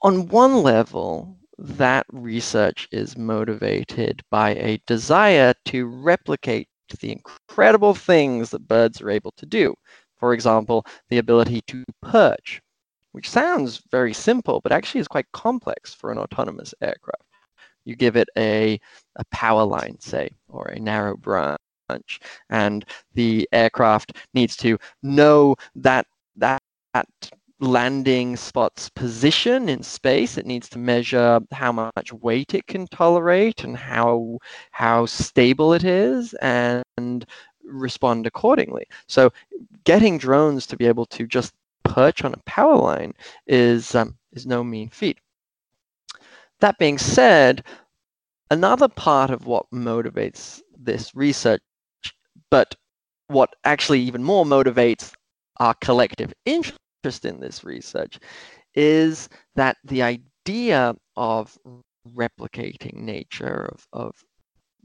on 0.02 0.28
one 0.30 0.64
level, 0.64 1.38
that 1.58 2.06
research 2.12 2.88
is 2.92 3.18
motivated 3.18 4.22
by 4.30 4.52
a 4.52 4.82
desire 4.88 5.54
to 5.66 5.86
replicate 5.86 6.70
the 7.00 7.12
incredible 7.12 7.94
things 7.94 8.50
that 8.52 8.68
birds 8.68 9.02
are 9.02 9.10
able 9.10 9.34
to 9.38 9.46
do. 9.46 9.76
For 10.18 10.34
example, 10.34 10.86
the 11.10 11.18
ability 11.18 11.62
to 11.68 11.84
perch, 12.02 12.62
which 13.12 13.30
sounds 13.30 13.82
very 13.92 14.14
simple, 14.14 14.62
but 14.62 14.72
actually 14.72 15.02
is 15.02 15.08
quite 15.08 15.32
complex 15.34 15.94
for 15.94 16.12
an 16.12 16.18
autonomous 16.18 16.74
aircraft. 16.82 17.24
You 17.84 17.98
give 17.98 18.16
it 18.16 18.30
a, 18.38 18.80
a 19.18 19.26
power 19.32 19.66
line, 19.66 19.98
say, 20.00 20.30
or 20.48 20.68
a 20.68 20.80
narrow 20.80 21.18
branch, 21.18 21.60
and 22.50 22.86
the 23.14 23.48
aircraft 23.52 24.18
needs 24.34 24.56
to 24.58 24.78
know 25.02 25.56
that 25.76 26.08
that, 26.36 26.62
that 26.94 27.08
landing 27.60 28.36
spot's 28.36 28.90
position 28.90 29.70
in 29.70 29.84
space. 29.84 30.38
It 30.38 30.46
needs 30.46 30.70
to 30.70 30.80
measure 30.80 31.40
how 31.52 31.72
much 31.72 32.12
weight 32.12 32.54
it 32.54 32.68
can 32.68 32.88
tolerate 32.88 33.64
and 33.64 33.78
how 33.78 34.40
how 34.72 35.06
stable 35.06 35.74
it 35.74 35.84
is 35.84 36.34
and 36.36 37.26
respond 37.64 38.28
accordingly. 38.28 38.86
So 39.08 39.32
getting 39.84 40.18
drones 40.18 40.68
to 40.68 40.78
be 40.78 40.88
able 40.88 41.06
to 41.08 41.26
just 41.26 41.54
perch 41.84 42.24
on 42.24 42.34
a 42.34 42.44
power 42.46 42.76
line 42.76 43.14
is 43.48 43.96
um, 43.96 44.18
is 44.34 44.46
no 44.46 44.64
mean 44.64 44.90
feat. 44.90 45.18
That 46.60 46.78
being 46.78 46.98
said, 46.98 47.64
another 48.52 48.88
part 48.88 49.30
of 49.30 49.46
what 49.46 49.70
motivates 49.72 50.62
this 50.78 51.16
research, 51.16 51.62
but 52.54 52.76
what 53.30 53.50
actually 53.64 54.00
even 54.00 54.24
more 54.24 54.46
motivates 54.46 55.12
our 55.58 55.74
collective 55.82 56.32
interest 56.46 57.26
in 57.26 57.40
this 57.40 57.64
research 57.64 58.20
is 58.76 59.28
that 59.56 59.76
the 59.84 60.04
idea 60.04 60.94
of 61.16 61.58
replicating 62.16 62.94
nature, 62.94 63.72
of, 63.74 63.88
of 63.92 64.16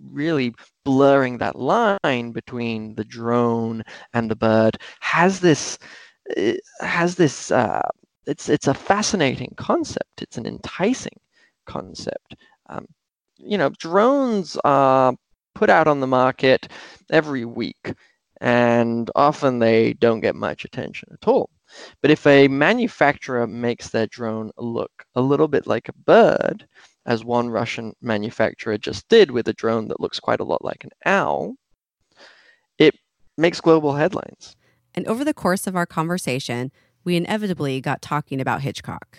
really 0.03 0.55
blurring 0.83 1.37
that 1.37 1.57
line 1.57 2.33
between 2.33 2.95
the 2.95 3.05
drone 3.05 3.83
and 4.15 4.31
the 4.31 4.37
bird 4.37 4.79
has 5.01 5.41
this 5.41 5.79
has 6.81 7.17
this 7.17 7.51
uh, 7.51 7.83
it's 8.27 8.49
it's 8.49 8.67
a 8.67 8.73
fascinating 8.73 9.53
concept. 9.59 10.23
It's 10.23 10.39
an 10.39 10.47
enticing 10.47 11.21
concept. 11.67 12.35
Um, 12.71 12.87
you 13.37 13.59
know 13.59 13.69
drones 13.79 14.57
are 14.65 15.15
put 15.59 15.71
out 15.71 15.89
on 15.89 16.01
the 16.01 16.07
market 16.07 16.69
every 17.11 17.45
week 17.45 17.95
and 18.41 19.11
often 19.17 19.59
they 19.59 19.95
don't 19.95 20.21
get 20.21 20.37
much 20.37 20.65
attention 20.65 21.09
at 21.13 21.29
all 21.29 21.51
but 22.01 22.11
if 22.11 22.27
a 22.27 22.49
manufacturer 22.49 23.47
makes 23.47 23.91
their 23.91 24.07
drone 24.07 24.51
look 24.57 25.05
a 25.15 25.21
little 25.21 25.49
bit 25.49 25.67
like 25.67 25.89
a 25.89 25.93
bird, 25.93 26.67
as 27.07 27.25
one 27.25 27.51
Russian 27.51 27.95
manufacturer 28.01 28.79
just 28.79 29.09
did 29.09 29.31
with 29.31 29.49
a 29.49 29.53
drone 29.53 29.89
that 29.89 30.01
looks 30.01 30.21
quite 30.21 30.41
a 30.41 30.45
lot 30.45 30.65
like 30.65 30.85
an 30.85 30.91
owl, 31.05 31.55
it 32.79 32.95
makes 33.37 33.61
global 33.61 33.95
headlines. 33.95 34.57
And 34.95 35.07
over 35.07 35.25
the 35.25 35.35
course 35.35 35.67
of 35.67 35.77
our 35.77 35.87
conversation, 35.87 36.73
we 37.05 37.17
inevitably 37.17 37.81
got 37.81 38.03
talking 38.03 38.41
about 38.41 38.63
Hitchcock. 38.63 39.19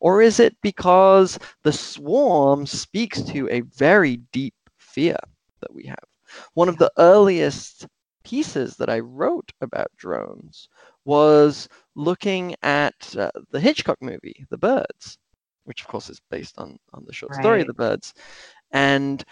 Or 0.00 0.20
is 0.20 0.40
it 0.40 0.56
because 0.62 1.38
the 1.62 1.72
swarm 1.72 2.66
speaks 2.66 3.22
to 3.22 3.48
a 3.50 3.60
very 3.60 4.16
deep 4.32 4.54
fear 4.78 5.16
that 5.62 5.74
we 5.74 5.84
have? 5.86 6.04
One 6.54 6.68
of 6.68 6.76
the 6.76 6.92
earliest 6.98 7.86
pieces 8.24 8.76
that 8.76 8.88
I 8.88 9.00
wrote 9.00 9.52
about 9.60 9.90
drones 9.96 10.68
was 11.04 11.68
looking 11.94 12.54
at 12.62 13.16
uh, 13.16 13.30
the 13.50 13.60
Hitchcock 13.60 13.98
movie, 14.00 14.46
The 14.50 14.58
Birds, 14.58 15.18
which 15.64 15.80
of 15.82 15.88
course 15.88 16.08
is 16.08 16.20
based 16.30 16.58
on, 16.58 16.78
on 16.92 17.04
the 17.06 17.12
short 17.12 17.32
right. 17.32 17.42
story, 17.42 17.64
The 17.64 17.74
Birds, 17.74 18.14
and 18.70 19.24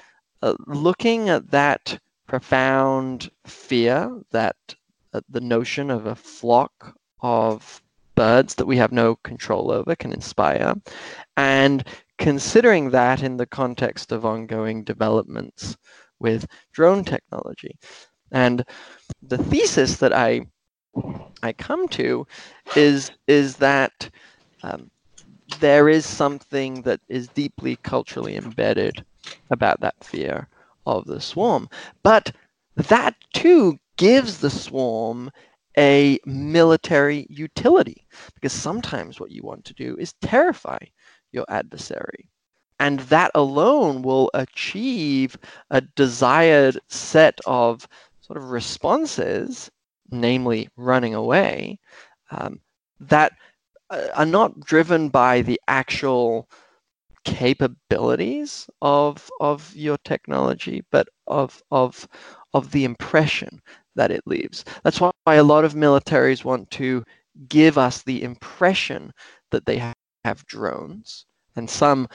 uh, 0.43 0.55
looking 0.67 1.29
at 1.29 1.51
that 1.51 1.99
profound 2.27 3.31
fear 3.45 4.21
that 4.31 4.57
uh, 5.13 5.21
the 5.29 5.41
notion 5.41 5.91
of 5.91 6.07
a 6.07 6.15
flock 6.15 6.97
of 7.21 7.83
birds 8.15 8.55
that 8.57 8.67
we 8.67 8.77
have 8.77 8.93
no 8.93 9.17
control 9.17 9.71
over 9.71 9.95
can 9.97 10.13
inspire, 10.13 10.75
and 11.37 11.85
considering 12.19 12.91
that 12.91 13.23
in 13.23 13.37
the 13.37 13.47
context 13.47 14.13
of 14.13 14.27
ongoing 14.27 14.85
developments 14.85 15.77
with 16.21 16.47
drone 16.73 17.05
technology. 17.05 17.79
And 18.33 18.65
the 19.23 19.39
thesis 19.39 19.99
that 19.99 20.13
I 20.13 20.43
I 21.43 21.53
come 21.53 21.89
to 21.89 22.27
is 22.77 23.11
is 23.27 23.57
that 23.57 24.11
um, 24.63 24.91
there 25.61 25.89
is 25.89 26.07
something 26.07 26.83
that 26.83 27.01
is 27.09 27.29
deeply 27.29 27.77
culturally 27.85 28.37
embedded 28.37 29.05
about 29.51 29.81
that 29.81 29.97
fear 30.03 30.49
of 30.87 31.07
the 31.07 31.21
swarm, 31.21 31.69
but 32.03 32.33
that 32.77 33.15
too 33.35 33.79
gives 33.99 34.39
the 34.39 34.51
swarm 34.51 35.31
a 35.79 36.19
military 36.27 37.27
utility 37.31 38.07
because 38.35 38.53
sometimes 38.53 39.21
what 39.21 39.31
you 39.31 39.43
want 39.43 39.65
to 39.67 39.75
do 39.75 39.97
is 39.99 40.15
terrify 40.23 40.79
your 41.33 41.45
adversary. 41.49 42.31
And 42.81 43.01
that 43.01 43.31
alone 43.35 44.03
will 44.03 44.31
achieve 44.35 45.37
a 45.71 45.83
desired 45.83 46.81
set 46.89 47.39
of 47.47 47.87
sort 48.23 48.39
of 48.39 48.51
responses 48.51 49.71
namely 50.11 50.69
running 50.77 51.15
away, 51.15 51.79
um, 52.33 52.61
that 52.99 53.33
uh, 53.91 54.09
are 54.15 54.27
not 54.27 54.59
driven 54.61 55.09
by 55.09 55.43
the 55.43 55.61
actual 55.69 56.49
capabilities 57.25 58.69
of 58.83 59.31
of 59.41 59.75
your 59.77 59.99
technology, 60.05 60.83
but 60.91 61.09
of 61.27 61.63
of 61.71 62.09
of 62.55 62.71
the 62.73 62.85
impression 62.85 63.61
that 63.95 64.11
it 64.11 64.23
leaves. 64.27 64.65
That's 64.85 65.01
why 65.01 65.13
a 65.27 65.43
lot 65.43 65.65
of 65.65 65.75
militaries 65.75 66.45
want 66.45 66.71
to 66.73 67.05
give 67.49 67.79
us 67.79 68.03
the 68.03 68.23
impression 68.23 69.13
that 69.51 69.67
they 69.67 69.79
have 70.25 70.47
drones, 70.47 71.27
and 71.57 71.69
some 71.69 72.09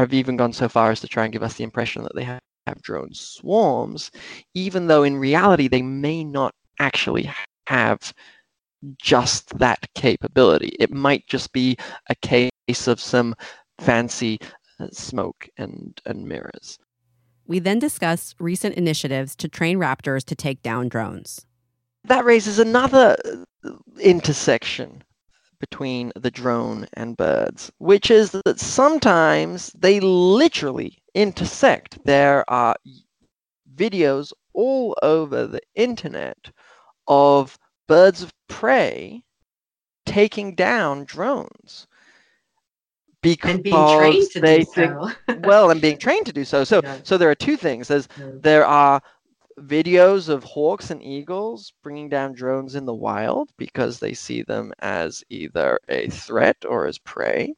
have 0.00 0.14
even 0.14 0.36
gone 0.36 0.52
so 0.52 0.68
far 0.68 0.90
as 0.90 1.00
to 1.00 1.08
try 1.08 1.24
and 1.24 1.32
give 1.32 1.42
us 1.42 1.54
the 1.54 1.64
impression 1.64 2.02
that 2.02 2.14
they 2.14 2.24
have, 2.24 2.40
have 2.66 2.82
drone 2.82 3.12
swarms, 3.12 4.10
even 4.54 4.86
though 4.86 5.02
in 5.02 5.16
reality 5.16 5.68
they 5.68 5.82
may 5.82 6.24
not 6.24 6.54
actually 6.78 7.30
have 7.66 8.12
just 9.00 9.58
that 9.58 9.86
capability. 9.94 10.76
It 10.78 10.92
might 10.92 11.26
just 11.26 11.52
be 11.52 11.76
a 12.08 12.14
case 12.16 12.86
of 12.86 13.00
some 13.00 13.34
fancy 13.80 14.38
uh, 14.80 14.88
smoke 14.92 15.48
and, 15.56 16.00
and 16.06 16.26
mirrors. 16.26 16.78
We 17.46 17.58
then 17.58 17.78
discuss 17.78 18.34
recent 18.38 18.74
initiatives 18.76 19.34
to 19.36 19.48
train 19.48 19.78
raptors 19.78 20.24
to 20.24 20.34
take 20.34 20.62
down 20.62 20.88
drones. 20.88 21.46
That 22.04 22.24
raises 22.24 22.58
another 22.58 23.16
uh, 23.64 23.70
intersection 24.00 25.02
between 25.60 26.12
the 26.16 26.30
drone 26.30 26.86
and 26.94 27.16
birds, 27.16 27.70
which 27.78 28.10
is 28.10 28.30
that 28.30 28.60
sometimes 28.60 29.72
they 29.78 30.00
literally 30.00 30.98
intersect. 31.14 31.98
There 32.04 32.48
are 32.48 32.76
videos 33.74 34.32
all 34.52 34.96
over 35.02 35.46
the 35.46 35.60
internet 35.74 36.50
of 37.06 37.58
birds 37.86 38.22
of 38.22 38.32
prey 38.48 39.22
taking 40.06 40.54
down 40.54 41.04
drones 41.04 41.86
because 43.22 43.54
and 43.54 43.62
being 43.62 43.98
trained 43.98 44.30
to 44.30 44.40
they 44.40 44.58
do 44.58 44.64
think, 44.64 44.92
so. 44.92 45.36
well 45.44 45.70
and 45.70 45.80
being 45.80 45.98
trained 46.06 46.24
to 46.26 46.32
do 46.32 46.44
so 46.44 46.64
so 46.64 46.80
yeah. 46.82 46.98
so 47.02 47.18
there 47.18 47.30
are 47.30 47.34
two 47.34 47.56
things 47.56 47.88
there's 47.88 48.08
yeah. 48.18 48.30
there 48.34 48.64
are 48.66 49.02
videos 49.58 50.28
of 50.28 50.44
hawks 50.44 50.90
and 50.90 51.02
eagles 51.02 51.72
bringing 51.82 52.08
down 52.08 52.32
drones 52.32 52.74
in 52.74 52.86
the 52.86 52.94
wild 52.94 53.50
because 53.56 53.98
they 53.98 54.14
see 54.14 54.42
them 54.42 54.72
as 54.80 55.22
either 55.30 55.78
a 55.88 56.08
threat 56.08 56.56
or 56.66 56.86
as 56.86 56.98
prey. 56.98 57.54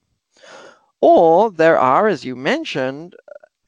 Or 1.00 1.50
there 1.50 1.78
are, 1.78 2.08
as 2.08 2.24
you 2.24 2.36
mentioned, 2.36 3.14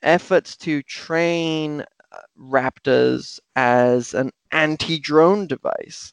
efforts 0.02 0.56
to 0.58 0.82
train 0.82 1.80
uh, 1.80 2.18
raptors 2.38 3.40
as 3.56 4.14
an 4.14 4.30
anti 4.50 4.98
drone 4.98 5.46
device. 5.46 6.12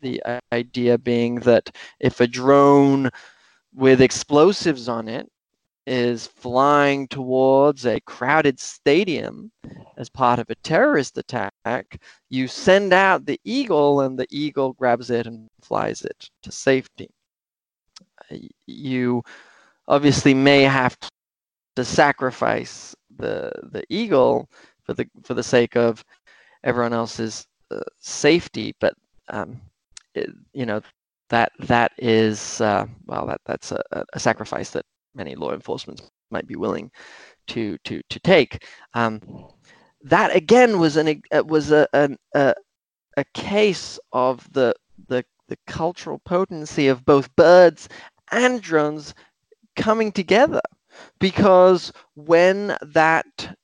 The 0.00 0.22
idea 0.52 0.98
being 0.98 1.36
that 1.40 1.76
if 2.00 2.20
a 2.20 2.26
drone 2.26 3.10
with 3.74 4.00
explosives 4.00 4.88
on 4.88 5.08
it 5.08 5.30
is 5.86 6.26
flying 6.26 7.08
towards 7.08 7.86
a 7.86 8.00
crowded 8.00 8.60
stadium 8.60 9.50
as 9.96 10.08
part 10.08 10.38
of 10.38 10.48
a 10.50 10.54
terrorist 10.56 11.18
attack, 11.18 12.00
you 12.28 12.48
send 12.48 12.92
out 12.92 13.26
the 13.26 13.40
eagle 13.44 14.00
and 14.00 14.18
the 14.18 14.26
eagle 14.30 14.72
grabs 14.74 15.10
it 15.10 15.26
and 15.26 15.48
flies 15.60 16.02
it 16.02 16.30
to 16.42 16.52
safety. 16.52 17.08
You 18.66 19.22
obviously 19.88 20.34
may 20.34 20.62
have 20.62 20.96
to 21.76 21.84
sacrifice 21.84 22.94
the 23.16 23.52
the 23.72 23.84
eagle 23.88 24.48
for 24.84 24.94
the 24.94 25.06
for 25.22 25.34
the 25.34 25.42
sake 25.42 25.76
of 25.76 26.04
everyone 26.64 26.92
else's 26.92 27.46
uh, 27.70 27.80
safety, 27.98 28.74
but 28.80 28.94
um, 29.28 29.60
it, 30.14 30.30
you 30.52 30.66
know 30.66 30.80
that 31.28 31.52
that 31.60 31.92
is 31.98 32.60
uh, 32.60 32.86
well 33.06 33.26
that 33.26 33.40
that's 33.46 33.72
a, 33.72 33.82
a 34.12 34.20
sacrifice 34.20 34.70
that 34.70 34.84
many 35.14 35.34
law 35.34 35.52
enforcement 35.52 36.00
might 36.30 36.46
be 36.46 36.56
willing 36.56 36.90
to 37.48 37.76
to 37.84 38.00
to 38.08 38.20
take. 38.20 38.64
Um, 38.94 39.20
that 40.02 40.34
again 40.34 40.78
was 40.78 40.96
an 40.96 41.22
uh, 41.32 41.42
was 41.46 41.70
a, 41.70 41.86
a 42.34 42.54
a 43.16 43.24
case 43.34 43.98
of 44.12 44.50
the 44.52 44.74
the 45.08 45.24
the 45.48 45.58
cultural 45.66 46.20
potency 46.24 46.88
of 46.88 47.04
both 47.04 47.34
birds 47.36 47.88
and 48.30 48.62
drones 48.62 49.14
coming 49.76 50.12
together 50.12 50.60
because 51.18 51.92
when 52.14 52.76
that 52.82 53.56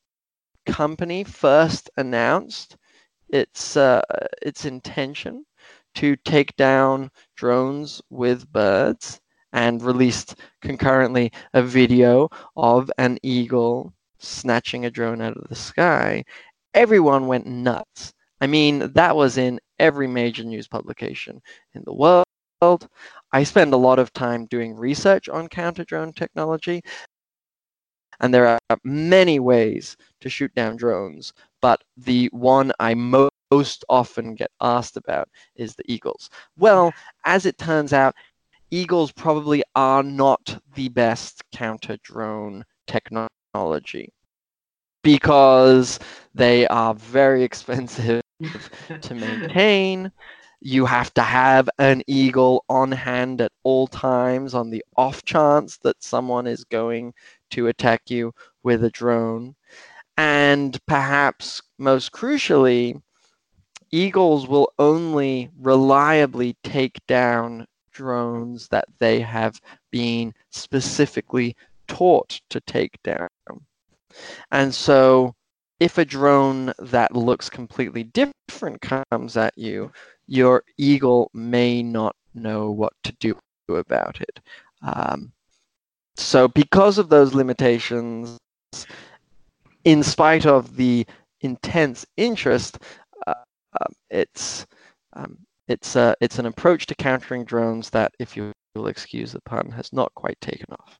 company 0.66 1.22
first 1.24 1.88
announced 1.96 2.76
its 3.28 3.76
uh, 3.76 4.02
its 4.42 4.64
intention 4.64 5.44
to 5.94 6.16
take 6.16 6.54
down 6.56 7.10
drones 7.36 8.02
with 8.10 8.50
birds 8.52 9.20
and 9.56 9.82
released 9.82 10.36
concurrently 10.60 11.32
a 11.54 11.62
video 11.62 12.28
of 12.56 12.90
an 12.98 13.18
eagle 13.22 13.92
snatching 14.18 14.84
a 14.84 14.90
drone 14.90 15.22
out 15.22 15.36
of 15.36 15.48
the 15.48 15.56
sky, 15.56 16.22
everyone 16.74 17.26
went 17.26 17.46
nuts. 17.46 18.12
I 18.40 18.46
mean, 18.46 18.92
that 18.92 19.16
was 19.16 19.38
in 19.38 19.58
every 19.78 20.06
major 20.06 20.44
news 20.44 20.68
publication 20.68 21.40
in 21.74 21.82
the 21.86 21.94
world. 21.94 22.26
I 23.32 23.44
spend 23.44 23.72
a 23.72 23.78
lot 23.78 23.98
of 23.98 24.12
time 24.12 24.44
doing 24.46 24.76
research 24.76 25.28
on 25.28 25.48
counter 25.48 25.84
drone 25.84 26.12
technology, 26.12 26.82
and 28.20 28.32
there 28.34 28.46
are 28.46 28.78
many 28.84 29.40
ways 29.40 29.96
to 30.20 30.28
shoot 30.28 30.54
down 30.54 30.76
drones, 30.76 31.32
but 31.62 31.82
the 31.96 32.28
one 32.32 32.72
I 32.78 32.94
most 32.94 33.84
often 33.88 34.34
get 34.34 34.50
asked 34.60 34.98
about 34.98 35.28
is 35.54 35.74
the 35.74 35.84
Eagles. 35.90 36.28
Well, 36.58 36.92
as 37.24 37.46
it 37.46 37.56
turns 37.56 37.94
out, 37.94 38.14
Eagles 38.70 39.12
probably 39.12 39.62
are 39.74 40.02
not 40.02 40.60
the 40.74 40.88
best 40.88 41.42
counter 41.52 41.96
drone 42.02 42.64
technology 42.86 44.12
because 45.02 45.98
they 46.34 46.66
are 46.66 46.94
very 46.94 47.42
expensive 47.44 48.22
to 49.00 49.14
maintain. 49.14 50.10
You 50.60 50.86
have 50.86 51.12
to 51.14 51.22
have 51.22 51.68
an 51.78 52.02
eagle 52.06 52.64
on 52.68 52.92
hand 52.92 53.40
at 53.40 53.52
all 53.62 53.86
times 53.86 54.54
on 54.54 54.70
the 54.70 54.84
off 54.96 55.24
chance 55.24 55.78
that 55.84 56.02
someone 56.02 56.46
is 56.46 56.64
going 56.64 57.14
to 57.50 57.68
attack 57.68 58.10
you 58.10 58.32
with 58.62 58.82
a 58.84 58.90
drone. 58.90 59.54
And 60.16 60.78
perhaps 60.86 61.62
most 61.78 62.12
crucially, 62.12 63.00
eagles 63.92 64.48
will 64.48 64.72
only 64.78 65.50
reliably 65.58 66.56
take 66.62 66.98
down 67.06 67.66
drones 67.96 68.68
that 68.68 68.86
they 68.98 69.20
have 69.20 69.60
been 69.90 70.34
specifically 70.50 71.56
taught 71.88 72.40
to 72.50 72.60
take 72.60 73.02
down. 73.02 73.28
And 74.50 74.74
so 74.74 75.34
if 75.80 75.98
a 75.98 76.04
drone 76.04 76.72
that 76.78 77.14
looks 77.14 77.50
completely 77.50 78.04
different 78.04 78.80
comes 78.80 79.36
at 79.36 79.56
you, 79.56 79.92
your 80.26 80.62
eagle 80.78 81.30
may 81.34 81.82
not 81.82 82.16
know 82.34 82.70
what 82.70 82.92
to 83.04 83.12
do 83.12 83.36
about 83.68 84.20
it. 84.20 84.40
Um, 84.82 85.32
so, 86.16 86.48
because 86.48 86.98
of 86.98 87.10
those 87.10 87.34
limitations, 87.34 88.38
in 89.84 90.02
spite 90.02 90.46
of 90.46 90.76
the 90.76 91.06
intense 91.42 92.06
interest, 92.16 92.78
uh, 93.26 93.34
uh, 93.80 93.86
it's 94.10 94.66
um, 95.12 95.45
it's 95.68 95.96
uh, 95.96 96.14
it's 96.20 96.38
an 96.38 96.46
approach 96.46 96.86
to 96.86 96.94
countering 96.94 97.44
drones 97.44 97.90
that, 97.90 98.12
if 98.18 98.36
you 98.36 98.52
will 98.74 98.86
excuse 98.86 99.32
the 99.32 99.40
pun, 99.40 99.70
has 99.72 99.92
not 99.92 100.14
quite 100.14 100.40
taken 100.40 100.66
off. 100.70 100.98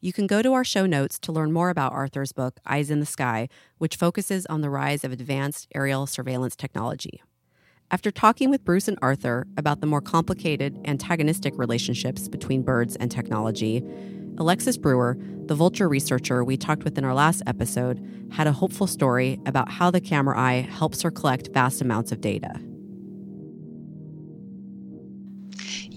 You 0.00 0.12
can 0.12 0.26
go 0.28 0.42
to 0.42 0.52
our 0.52 0.64
show 0.64 0.86
notes 0.86 1.18
to 1.20 1.32
learn 1.32 1.52
more 1.52 1.70
about 1.70 1.92
Arthur's 1.92 2.32
book, 2.32 2.60
Eyes 2.64 2.90
in 2.90 3.00
the 3.00 3.06
Sky, 3.06 3.48
which 3.78 3.96
focuses 3.96 4.46
on 4.46 4.60
the 4.60 4.70
rise 4.70 5.02
of 5.02 5.10
advanced 5.10 5.66
aerial 5.74 6.06
surveillance 6.06 6.54
technology. 6.54 7.20
After 7.90 8.10
talking 8.10 8.50
with 8.50 8.64
Bruce 8.64 8.86
and 8.86 8.98
Arthur 9.02 9.46
about 9.56 9.80
the 9.80 9.86
more 9.86 10.02
complicated, 10.02 10.78
antagonistic 10.84 11.56
relationships 11.56 12.28
between 12.28 12.62
birds 12.62 12.96
and 12.96 13.10
technology, 13.10 13.82
Alexis 14.36 14.76
Brewer, 14.76 15.16
the 15.46 15.54
vulture 15.54 15.88
researcher 15.88 16.44
we 16.44 16.56
talked 16.56 16.84
with 16.84 16.96
in 16.96 17.04
our 17.04 17.14
last 17.14 17.42
episode, 17.46 17.98
had 18.30 18.46
a 18.46 18.52
hopeful 18.52 18.86
story 18.86 19.40
about 19.46 19.70
how 19.70 19.90
the 19.90 20.00
camera 20.00 20.38
eye 20.38 20.68
helps 20.70 21.02
her 21.02 21.10
collect 21.10 21.48
vast 21.52 21.80
amounts 21.80 22.12
of 22.12 22.20
data. 22.20 22.60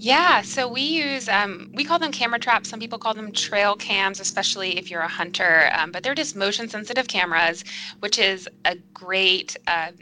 Yeah, 0.04 0.42
so 0.42 0.66
we 0.66 0.80
use 0.82 1.28
um, 1.28 1.70
we 1.74 1.84
call 1.84 1.98
them 2.00 2.10
camera 2.10 2.38
traps. 2.40 2.68
Some 2.68 2.80
people 2.80 2.98
call 2.98 3.14
them 3.14 3.30
trail 3.30 3.76
cams, 3.76 4.18
especially 4.18 4.76
if 4.76 4.90
you're 4.90 5.00
a 5.02 5.08
hunter. 5.08 5.70
Um, 5.74 5.92
but 5.92 6.02
they're 6.02 6.14
just 6.14 6.34
motion 6.34 6.68
sensitive 6.68 7.06
cameras, 7.06 7.62
which 8.00 8.18
is 8.18 8.48
a 8.64 8.74
great 8.92 9.56
um, 9.68 9.94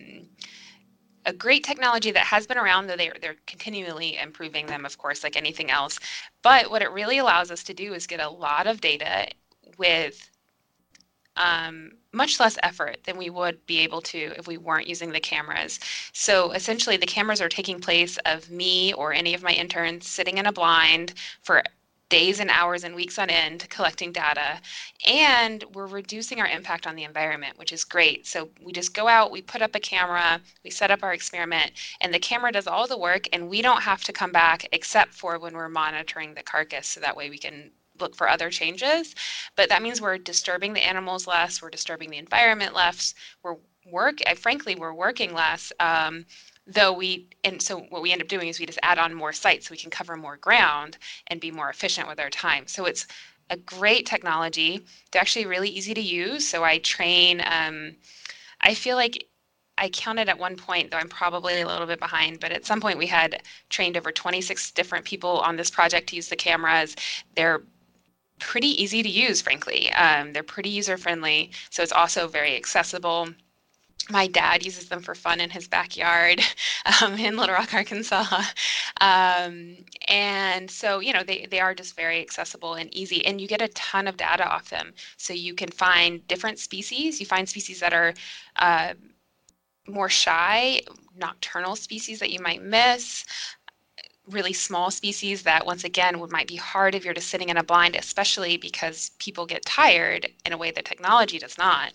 a 1.27 1.33
great 1.35 1.65
technology 1.65 2.11
that 2.13 2.25
has 2.25 2.47
been 2.47 2.57
around. 2.59 2.87
Though 2.87 2.97
they're 2.97 3.17
they're 3.21 3.37
continually 3.47 4.17
improving 4.17 4.67
them, 4.67 4.87
of 4.87 4.97
course, 4.97 5.23
like 5.23 5.37
anything 5.37 5.71
else. 5.71 5.99
But 6.43 6.71
what 6.71 6.81
it 6.83 6.91
really 6.93 7.19
allows 7.19 7.51
us 7.51 7.63
to 7.65 7.75
do 7.75 7.93
is 7.93 8.07
get 8.07 8.21
a 8.21 8.31
lot 8.31 8.67
of 8.67 8.81
data 8.81 9.29
with 9.77 10.30
um, 11.37 11.93
much 12.13 12.41
less 12.41 12.59
effort 12.63 12.99
than 13.05 13.17
we 13.17 13.31
would 13.31 13.65
be 13.67 13.79
able 13.79 14.01
to 14.03 14.33
if 14.37 14.47
we 14.47 14.59
weren't 14.59 14.89
using 14.89 15.13
the 15.13 15.21
cameras. 15.21 15.79
So 16.13 16.53
essentially, 16.53 16.97
the 16.97 17.07
cameras 17.07 17.41
are 17.41 17.49
taking 17.49 17.81
place 17.81 18.19
of 18.27 18.51
me 18.51 18.93
or 18.95 19.13
any 19.13 19.35
of 19.35 19.43
my 19.43 19.53
interns 19.53 20.09
sitting 20.09 20.39
in 20.39 20.47
a 20.47 20.53
blind 20.53 21.15
for 21.43 21.63
days 22.11 22.41
and 22.41 22.51
hours 22.51 22.83
and 22.83 22.95
weeks 22.95 23.19
on 23.19 23.31
end 23.31 23.67
collecting 23.71 24.13
data 24.13 24.61
and 25.07 25.65
we're 25.73 25.87
reducing 25.87 26.41
our 26.41 26.49
impact 26.49 26.87
on 26.87 26.97
the 26.97 27.05
environment 27.05 27.57
which 27.57 27.73
is 27.73 27.85
great 27.85 28.27
so 28.27 28.49
we 28.61 28.73
just 28.73 28.93
go 28.93 29.07
out 29.07 29.31
we 29.31 29.41
put 29.41 29.63
up 29.63 29.77
a 29.77 29.81
camera 29.81 30.41
we 30.65 30.71
set 30.71 30.91
up 30.91 31.05
our 31.05 31.15
experiment 31.15 31.71
and 32.01 32.13
the 32.13 32.19
camera 32.19 32.51
does 32.51 32.67
all 32.67 32.89
the 32.89 32.99
work 32.99 33.29
and 33.33 33.49
we 33.49 33.63
don't 33.63 33.83
have 33.83 34.03
to 34.03 34.13
come 34.13 34.33
back 34.33 34.67
except 34.73 35.15
for 35.15 35.39
when 35.39 35.55
we're 35.55 35.69
monitoring 35.69 36.35
the 36.35 36.43
carcass 36.43 36.89
so 36.89 37.01
that 37.01 37.17
way 37.17 37.31
we 37.31 37.39
can 37.39 37.71
look 38.01 38.15
for 38.15 38.29
other 38.29 38.51
changes 38.51 39.15
but 39.57 39.69
that 39.69 39.83
means 39.83 40.01
we're 40.01 40.19
disturbing 40.19 40.73
the 40.73 40.87
animals 40.87 41.27
less 41.27 41.63
we're 41.63 41.71
disturbing 41.71 42.11
the 42.11 42.19
environment 42.19 42.75
less 42.75 43.15
we're 43.43 43.57
work 43.91 44.19
frankly 44.37 44.75
we're 44.75 44.93
working 44.93 45.33
less 45.33 45.73
um, 45.81 46.25
though 46.67 46.93
we 46.93 47.27
and 47.45 47.61
so 47.61 47.81
what 47.89 48.03
we 48.03 48.13
end 48.13 48.23
up 48.23 48.29
doing 48.29 48.49
is 48.49 48.61
we 48.61 48.67
just 48.67 48.79
add 48.83 48.99
on 48.99 49.15
more 49.15 49.33
sites 49.33 49.67
so 49.67 49.73
we 49.73 49.77
can 49.77 49.91
cover 49.91 50.17
more 50.17 50.37
ground 50.37 50.99
and 51.29 51.41
be 51.41 51.51
more 51.51 51.71
efficient 51.71 52.07
with 52.09 52.21
our 52.21 52.31
time. 52.31 52.67
So 52.67 52.85
it's 52.85 53.07
a 53.51 53.57
great 53.57 54.07
technology. 54.07 54.85
They're 55.11 55.21
actually 55.21 55.47
really 55.47 55.69
easy 55.69 55.95
to 55.95 56.01
use 56.01 56.49
so 56.49 56.63
i 56.65 56.79
train 56.79 57.43
um, 57.47 57.97
i 58.61 58.75
feel 58.75 58.97
like 58.97 59.27
i 59.79 59.89
counted 59.89 60.29
at 60.29 60.39
one 60.39 60.57
point 60.57 60.91
though 60.91 60.99
i'm 60.99 61.09
probably 61.09 61.61
a 61.61 61.67
little 61.67 61.87
bit 61.87 61.99
behind 61.99 62.39
but 62.39 62.53
at 62.53 62.67
some 62.67 62.81
point 62.81 62.99
we 62.99 63.07
had 63.07 63.43
trained 63.71 63.97
over 63.97 64.13
26 64.13 64.71
different 64.73 65.05
people 65.05 65.39
on 65.41 65.57
this 65.57 65.71
project 65.71 66.09
to 66.09 66.17
use 66.17 66.29
the 66.29 66.37
cameras. 66.37 66.95
They're 67.35 67.63
pretty 68.41 68.83
easy 68.83 69.03
to 69.03 69.09
use 69.09 69.41
frankly 69.41 69.93
um, 69.93 70.33
they're 70.33 70.43
pretty 70.43 70.71
user 70.71 70.97
friendly 70.97 71.51
so 71.71 71.83
it's 71.83 71.93
also 71.93 72.27
very 72.27 72.57
accessible 72.57 73.29
my 74.09 74.27
dad 74.27 74.65
uses 74.65 74.89
them 74.89 75.03
for 75.03 75.15
fun 75.15 75.41
in 75.41 75.51
his 75.51 75.69
backyard 75.69 76.41
um, 77.03 77.15
in 77.15 77.37
Little 77.37 77.55
Rock, 77.55 77.75
Arkansas. 77.75 78.43
Um, 79.01 79.77
and 80.09 80.71
so, 80.71 81.01
you 81.01 81.13
know, 81.13 81.23
they, 81.23 81.47
they 81.51 81.61
are 81.61 81.75
just 81.75 81.97
very 81.97 82.21
accessible 82.21 82.75
and 82.75 82.93
easy. 82.95 83.25
And 83.25 83.41
you 83.41 83.47
get 83.47 83.63
a 83.63 83.69
ton 83.69 84.09
of 84.09 84.17
data 84.17 84.49
off 84.49 84.71
them. 84.71 84.93
So 85.17 85.33
you 85.33 85.55
can 85.55 85.69
find 85.71 86.27
different 86.29 86.59
species. 86.59 87.21
You 87.21 87.27
find 87.27 87.49
species 87.49 87.81
that 87.81 87.93
are 87.93 88.15
uh, 88.57 88.95
more 89.87 90.09
shy, 90.09 90.81
nocturnal 91.17 91.77
species 91.77 92.19
that 92.21 92.31
you 92.31 92.41
might 92.41 92.63
miss 92.63 93.25
really 94.29 94.53
small 94.53 94.91
species 94.91 95.43
that 95.43 95.65
once 95.67 95.85
again 95.85 96.21
would 96.21 96.31
might 96.31 96.47
be 96.47 96.57
hard 96.57 96.95
if 96.95 97.05
you're 97.05 97.15
just 97.15 97.29
sitting 97.29 97.49
in 97.49 97.57
a 97.57 97.63
blind 97.63 97.97
especially 97.97 98.57
because 98.57 99.11
people 99.19 99.47
get 99.47 99.65
tired 99.65 100.29
in 100.45 100.53
a 100.53 100.59
way 100.59 100.71
that 100.71 100.85
technology 100.85 101.39
does 101.39 101.57
not. 101.59 101.93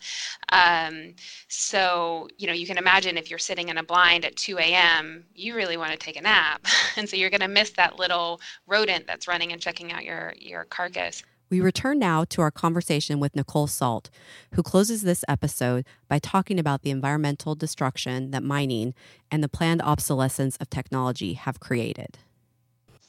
Um, 0.50 1.14
so 1.48 2.28
you 2.38 2.48
know 2.48 2.54
you 2.54 2.68
can 2.68 2.78
imagine 2.78 3.18
if 3.18 3.30
you're 3.30 3.40
sitting 3.40 3.70
in 3.70 3.78
a 3.78 3.84
blind 3.84 4.26
at 4.26 4.36
2 4.36 4.58
a.m 4.60 5.26
you 5.34 5.56
really 5.56 5.78
want 5.78 5.92
to 5.92 5.98
take 5.98 6.18
a 6.18 6.22
nap. 6.22 6.66
And 6.98 7.10
so 7.10 7.18
you're 7.18 7.30
going 7.30 7.42
to 7.42 7.50
miss 7.50 7.72
that 7.72 8.00
little 8.00 8.40
rodent 8.68 9.06
that's 9.06 9.28
running 9.28 9.52
and 9.52 9.62
checking 9.62 9.92
out 9.92 10.06
your 10.06 10.34
your 10.38 10.64
carcass 10.66 11.24
we 11.50 11.62
return 11.62 12.00
now 12.00 12.24
to 12.26 12.42
our 12.42 12.52
conversation 12.52 13.20
with 13.20 13.36
Nicole 13.36 13.68
Sault, 13.68 14.10
who 14.54 14.64
closes 14.64 15.04
this 15.04 15.24
episode 15.28 15.86
by 16.08 16.20
talking 16.20 16.60
about 16.60 16.82
the 16.82 16.90
environmental 16.90 17.56
destruction 17.56 18.32
that 18.32 18.44
mining 18.44 18.94
and 19.32 19.44
the 19.44 19.50
planned 19.50 19.82
obsolescence 19.82 20.58
of 20.58 20.70
technology 20.70 21.34
have 21.34 21.60
created. 21.60 22.18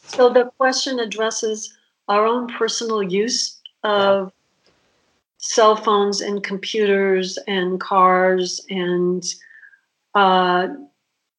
So 0.02 0.28
the 0.28 0.50
question 0.58 0.98
addresses 1.00 1.74
our 2.08 2.26
own 2.26 2.48
personal 2.48 3.02
use 3.02 3.60
of 3.82 4.32
yeah. 4.66 4.72
cell 5.38 5.76
phones 5.76 6.20
and 6.20 6.42
computers 6.42 7.38
and 7.48 7.80
cars 7.80 8.64
and 8.70 9.24
uh, 10.14 10.68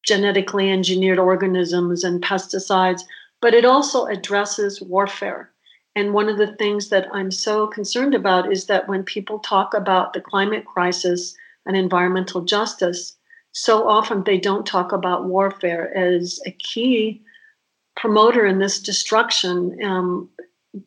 genetically 0.04 0.70
engineered 0.70 1.18
organisms 1.18 2.04
and 2.04 2.22
pesticides, 2.22 3.02
but 3.40 3.54
it 3.54 3.64
also 3.64 4.06
addresses 4.06 4.80
warfare 4.80 5.50
and 5.94 6.14
one 6.14 6.28
of 6.28 6.38
the 6.38 6.54
things 6.56 6.90
that 6.90 7.08
I'm 7.12 7.30
so 7.30 7.66
concerned 7.66 8.14
about 8.14 8.52
is 8.52 8.66
that 8.66 8.88
when 8.88 9.02
people 9.02 9.38
talk 9.38 9.74
about 9.74 10.12
the 10.12 10.20
climate 10.20 10.64
crisis 10.64 11.34
and 11.66 11.76
environmental 11.76 12.42
justice, 12.42 13.16
so 13.52 13.88
often 13.88 14.22
they 14.22 14.38
don't 14.38 14.66
talk 14.66 14.92
about 14.92 15.24
warfare 15.24 15.92
as 15.96 16.40
a 16.46 16.52
key 16.52 17.22
promoter 17.96 18.46
in 18.46 18.58
this 18.58 18.78
destruction, 18.78 19.76
um, 19.82 20.28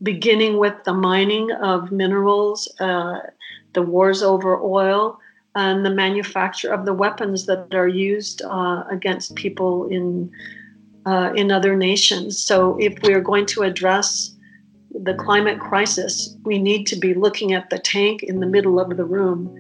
beginning 0.01 0.57
with 0.57 0.75
the 0.85 0.93
mining 0.93 1.51
of 1.51 1.91
minerals, 1.91 2.73
uh, 2.79 3.19
the 3.73 3.81
wars 3.81 4.23
over 4.23 4.61
oil, 4.61 5.19
and 5.55 5.85
the 5.85 5.89
manufacture 5.89 6.71
of 6.71 6.85
the 6.85 6.93
weapons 6.93 7.45
that 7.47 7.73
are 7.73 7.87
used 7.87 8.41
uh, 8.43 8.83
against 8.89 9.35
people 9.35 9.87
in 9.87 10.31
uh, 11.05 11.33
in 11.35 11.51
other 11.51 11.75
nations. 11.75 12.41
So, 12.41 12.77
if 12.79 12.93
we're 13.03 13.21
going 13.21 13.47
to 13.47 13.63
address 13.63 14.37
the 14.93 15.13
climate 15.13 15.59
crisis, 15.59 16.35
we 16.43 16.59
need 16.59 16.85
to 16.87 16.95
be 16.95 17.13
looking 17.13 17.53
at 17.53 17.69
the 17.69 17.79
tank 17.79 18.23
in 18.23 18.39
the 18.39 18.47
middle 18.47 18.79
of 18.79 18.95
the 18.97 19.05
room. 19.05 19.57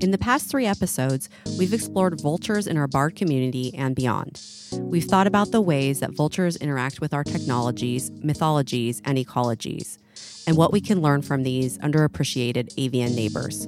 In 0.00 0.12
the 0.12 0.18
past 0.18 0.48
three 0.48 0.66
episodes, 0.66 1.28
we've 1.58 1.72
explored 1.72 2.20
vultures 2.20 2.66
in 2.66 2.76
our 2.76 2.86
Bard 2.86 3.16
community 3.16 3.74
and 3.74 3.96
beyond. 3.96 4.40
We've 4.74 5.04
thought 5.04 5.26
about 5.26 5.50
the 5.50 5.60
ways 5.60 6.00
that 6.00 6.14
vultures 6.14 6.56
interact 6.56 7.00
with 7.00 7.12
our 7.12 7.24
technologies, 7.24 8.10
mythologies, 8.22 9.02
and 9.04 9.18
ecologies, 9.18 9.98
and 10.46 10.56
what 10.56 10.70
we 10.70 10.80
can 10.80 11.02
learn 11.02 11.22
from 11.22 11.42
these 11.42 11.76
underappreciated 11.78 12.72
avian 12.76 13.16
neighbors. 13.16 13.66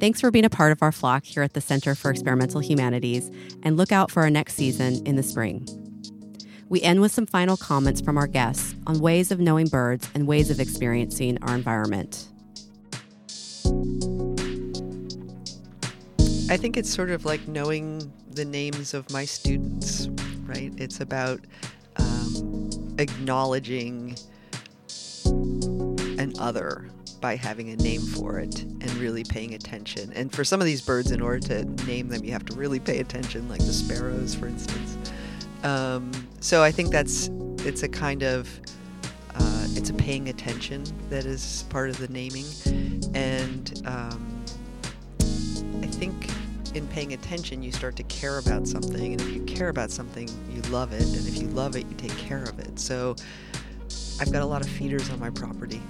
Thanks 0.00 0.20
for 0.20 0.30
being 0.30 0.44
a 0.44 0.50
part 0.50 0.70
of 0.70 0.80
our 0.80 0.92
flock 0.92 1.24
here 1.24 1.42
at 1.42 1.54
the 1.54 1.60
Center 1.60 1.96
for 1.96 2.12
Experimental 2.12 2.60
Humanities, 2.60 3.32
and 3.64 3.76
look 3.76 3.90
out 3.90 4.12
for 4.12 4.22
our 4.22 4.30
next 4.30 4.54
season 4.54 5.04
in 5.04 5.16
the 5.16 5.24
spring. 5.24 5.66
We 6.68 6.80
end 6.82 7.00
with 7.00 7.10
some 7.10 7.26
final 7.26 7.56
comments 7.56 8.00
from 8.00 8.16
our 8.16 8.28
guests 8.28 8.76
on 8.86 9.00
ways 9.00 9.32
of 9.32 9.40
knowing 9.40 9.66
birds 9.66 10.08
and 10.14 10.28
ways 10.28 10.50
of 10.50 10.60
experiencing 10.60 11.42
our 11.42 11.52
environment. 11.52 12.28
I 16.48 16.56
think 16.56 16.76
it's 16.76 16.94
sort 16.94 17.10
of 17.10 17.24
like 17.24 17.48
knowing 17.48 18.12
the 18.30 18.44
names 18.44 18.94
of 18.94 19.10
my 19.10 19.24
students, 19.24 20.08
right? 20.44 20.72
It's 20.76 21.00
about 21.00 21.40
um, 21.96 22.70
acknowledging 22.98 24.16
an 25.26 26.34
other 26.38 26.88
by 27.20 27.36
having 27.36 27.70
a 27.70 27.76
name 27.76 28.00
for 28.00 28.38
it 28.38 28.62
and 28.62 28.90
really 28.94 29.24
paying 29.24 29.54
attention. 29.54 30.12
And 30.14 30.32
for 30.32 30.44
some 30.44 30.60
of 30.60 30.66
these 30.66 30.80
birds, 30.80 31.10
in 31.10 31.20
order 31.20 31.40
to 31.48 31.64
name 31.86 32.08
them, 32.08 32.24
you 32.24 32.32
have 32.32 32.44
to 32.46 32.56
really 32.56 32.80
pay 32.80 32.98
attention, 32.98 33.48
like 33.48 33.60
the 33.60 33.72
sparrows, 33.72 34.34
for 34.34 34.46
instance. 34.46 34.96
Um, 35.62 36.10
so 36.40 36.62
I 36.62 36.70
think 36.70 36.90
that's 36.90 37.30
it's 37.64 37.82
a 37.82 37.88
kind 37.88 38.22
of 38.22 38.48
uh, 39.34 39.66
it's 39.70 39.90
a 39.90 39.94
paying 39.94 40.28
attention 40.28 40.84
that 41.10 41.24
is 41.24 41.64
part 41.68 41.90
of 41.90 41.98
the 41.98 42.08
naming, 42.08 42.46
and 43.14 43.82
um, 43.84 44.44
I 45.82 45.86
think 45.86 46.30
in 46.74 46.86
paying 46.88 47.12
attention, 47.12 47.62
you 47.62 47.72
start 47.72 47.96
to 47.96 48.02
care 48.04 48.38
about 48.38 48.68
something, 48.68 49.12
and 49.12 49.20
if 49.20 49.30
you 49.30 49.42
care 49.44 49.68
about 49.68 49.90
something, 49.90 50.28
you 50.52 50.62
love 50.70 50.92
it, 50.92 51.02
and 51.02 51.26
if 51.26 51.40
you 51.40 51.48
love 51.48 51.76
it, 51.76 51.86
you 51.88 51.94
take 51.96 52.16
care 52.16 52.44
of 52.44 52.58
it. 52.58 52.78
So 52.78 53.16
I've 54.20 54.32
got 54.32 54.42
a 54.42 54.46
lot 54.46 54.60
of 54.60 54.68
feeders 54.68 55.10
on 55.10 55.18
my 55.18 55.30
property. 55.30 55.80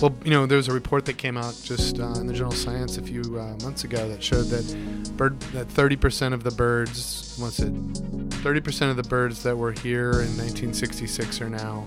Well, 0.00 0.16
you 0.24 0.30
know, 0.30 0.46
there 0.46 0.56
was 0.56 0.68
a 0.68 0.72
report 0.72 1.04
that 1.06 1.18
came 1.18 1.36
out 1.36 1.60
just 1.62 2.00
uh, 2.00 2.12
in 2.12 2.26
the 2.26 2.32
Journal 2.32 2.52
of 2.52 2.58
Science 2.58 2.96
a 2.96 3.02
few 3.02 3.20
uh, 3.38 3.54
months 3.62 3.84
ago 3.84 4.08
that 4.08 4.22
showed 4.22 4.46
that 4.46 5.16
bird 5.18 5.38
that 5.52 5.68
30% 5.68 6.32
of 6.32 6.42
the 6.42 6.50
birds, 6.50 7.36
what's 7.38 7.58
it, 7.58 7.74
30% 7.74 8.90
of 8.90 8.96
the 8.96 9.02
birds 9.02 9.42
that 9.42 9.54
were 9.54 9.72
here 9.72 10.12
in 10.12 10.38
1966 10.38 11.42
are 11.42 11.50
now 11.50 11.86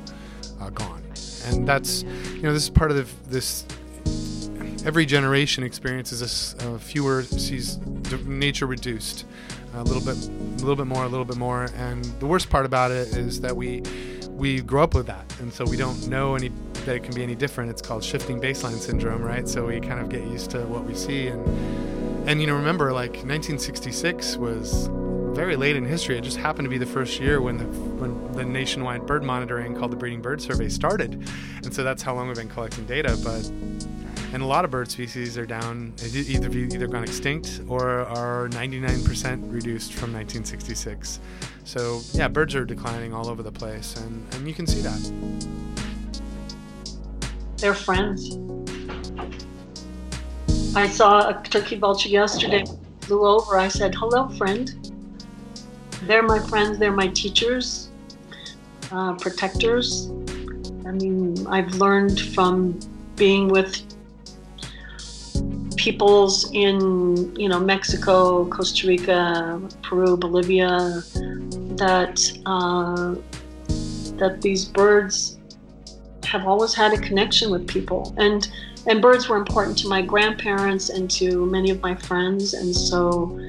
uh, 0.61 0.69
gone, 0.69 1.01
and 1.47 1.67
that's, 1.67 2.03
you 2.03 2.43
know, 2.43 2.53
this 2.53 2.61
is 2.61 2.69
part 2.69 2.91
of 2.91 2.97
the, 2.97 3.29
this. 3.31 3.65
Every 4.85 5.05
generation 5.05 5.63
experiences. 5.63 6.55
Uh, 6.59 6.77
fewer 6.77 7.23
sees 7.23 7.77
nature 8.25 8.67
reduced, 8.67 9.25
a 9.73 9.81
little 9.81 10.03
bit, 10.03 10.23
a 10.27 10.63
little 10.63 10.75
bit 10.75 10.87
more, 10.87 11.05
a 11.05 11.07
little 11.07 11.25
bit 11.25 11.37
more, 11.37 11.69
and 11.77 12.03
the 12.19 12.27
worst 12.27 12.51
part 12.51 12.65
about 12.67 12.91
it 12.91 13.15
is 13.15 13.41
that 13.41 13.55
we 13.55 13.81
we 14.29 14.61
grow 14.61 14.83
up 14.83 14.93
with 14.93 15.07
that, 15.07 15.25
and 15.39 15.51
so 15.51 15.65
we 15.65 15.77
don't 15.77 16.07
know 16.09 16.35
any 16.35 16.51
that 16.85 16.95
it 16.95 17.03
can 17.03 17.13
be 17.13 17.23
any 17.23 17.35
different. 17.35 17.69
It's 17.69 17.81
called 17.81 18.03
shifting 18.03 18.39
baseline 18.39 18.77
syndrome, 18.77 19.21
right? 19.21 19.47
So 19.47 19.67
we 19.67 19.79
kind 19.79 19.99
of 19.99 20.09
get 20.09 20.23
used 20.23 20.51
to 20.51 20.59
what 20.65 20.85
we 20.85 20.93
see, 20.93 21.27
and 21.27 22.29
and 22.29 22.39
you 22.41 22.47
know, 22.47 22.55
remember 22.55 22.93
like 22.93 23.11
1966 23.11 24.37
was 24.37 24.89
very 25.33 25.55
late 25.55 25.75
in 25.75 25.85
history. 25.85 26.17
It 26.17 26.23
just 26.23 26.37
happened 26.37 26.65
to 26.65 26.69
be 26.69 26.77
the 26.77 26.85
first 26.85 27.19
year 27.19 27.41
when 27.41 27.57
the 27.57 27.65
when 27.65 28.31
the 28.33 28.45
nationwide 28.45 29.05
bird 29.05 29.23
monitoring 29.23 29.75
called 29.75 29.91
the 29.91 29.97
Breeding 29.97 30.21
Bird 30.21 30.41
Survey 30.41 30.69
started, 30.69 31.27
and 31.63 31.73
so 31.73 31.83
that's 31.83 32.01
how 32.01 32.13
long 32.13 32.27
we've 32.27 32.37
been 32.37 32.49
collecting 32.49 32.85
data. 32.85 33.17
But 33.23 33.49
and 34.33 34.41
a 34.41 34.45
lot 34.47 34.65
of 34.65 34.71
bird 34.71 34.89
species 34.89 35.37
are 35.37 35.45
down, 35.45 35.93
either 36.03 36.49
either 36.49 36.87
gone 36.87 37.03
extinct 37.03 37.61
or 37.67 37.87
are 37.87 38.49
99% 38.49 39.53
reduced 39.53 39.93
from 39.93 40.11
1966. 40.11 41.19
So 41.65 42.01
yeah, 42.13 42.27
birds 42.27 42.55
are 42.55 42.65
declining 42.65 43.13
all 43.13 43.29
over 43.29 43.43
the 43.43 43.51
place, 43.51 43.95
and, 43.95 44.33
and 44.33 44.47
you 44.47 44.55
can 44.55 44.65
see 44.65 44.81
that. 44.81 45.62
They're 47.63 47.73
friends. 47.73 48.37
I 50.75 50.85
saw 50.85 51.29
a 51.29 51.41
turkey 51.43 51.77
vulture 51.77 52.09
yesterday, 52.09 52.65
flew 52.99 53.25
over. 53.25 53.57
I 53.57 53.69
said, 53.69 53.95
Hello, 53.95 54.27
friend. 54.27 54.67
they're 56.01 56.23
my 56.23 56.39
friends, 56.39 56.77
they're 56.77 56.91
my 56.91 57.07
teachers, 57.07 57.89
uh, 58.91 59.13
protectors. 59.13 60.11
I 60.85 60.91
mean, 60.91 61.47
I've 61.47 61.73
learned 61.75 62.19
from 62.35 62.77
being 63.15 63.47
with 63.47 63.81
peoples 65.77 66.51
in 66.51 67.33
you 67.37 67.47
know 67.47 67.61
Mexico, 67.61 68.45
Costa 68.49 68.87
Rica, 68.87 69.61
Peru, 69.83 70.17
Bolivia 70.17 71.01
that 71.77 72.19
uh, 72.45 73.15
that 74.17 74.41
these 74.41 74.65
birds 74.65 75.39
have 76.33 76.47
always 76.47 76.73
had 76.73 76.91
a 76.93 76.97
connection 76.97 77.51
with 77.51 77.67
people 77.67 78.13
and 78.17 78.49
and 78.87 79.01
birds 79.01 79.29
were 79.29 79.37
important 79.37 79.77
to 79.77 79.87
my 79.87 80.01
grandparents 80.01 80.89
and 80.89 81.09
to 81.09 81.45
many 81.45 81.69
of 81.69 81.79
my 81.81 81.93
friends 81.95 82.55
and 82.55 82.75
so 82.75 83.39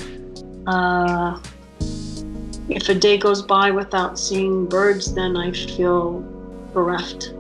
uh, 0.67 1.41
if 2.69 2.89
a 2.91 2.95
day 2.95 3.17
goes 3.17 3.41
by 3.41 3.71
without 3.71 4.19
seeing 4.19 4.67
birds 4.67 5.15
then 5.15 5.35
I 5.35 5.51
feel 5.53 6.21
bereft. 6.75 7.33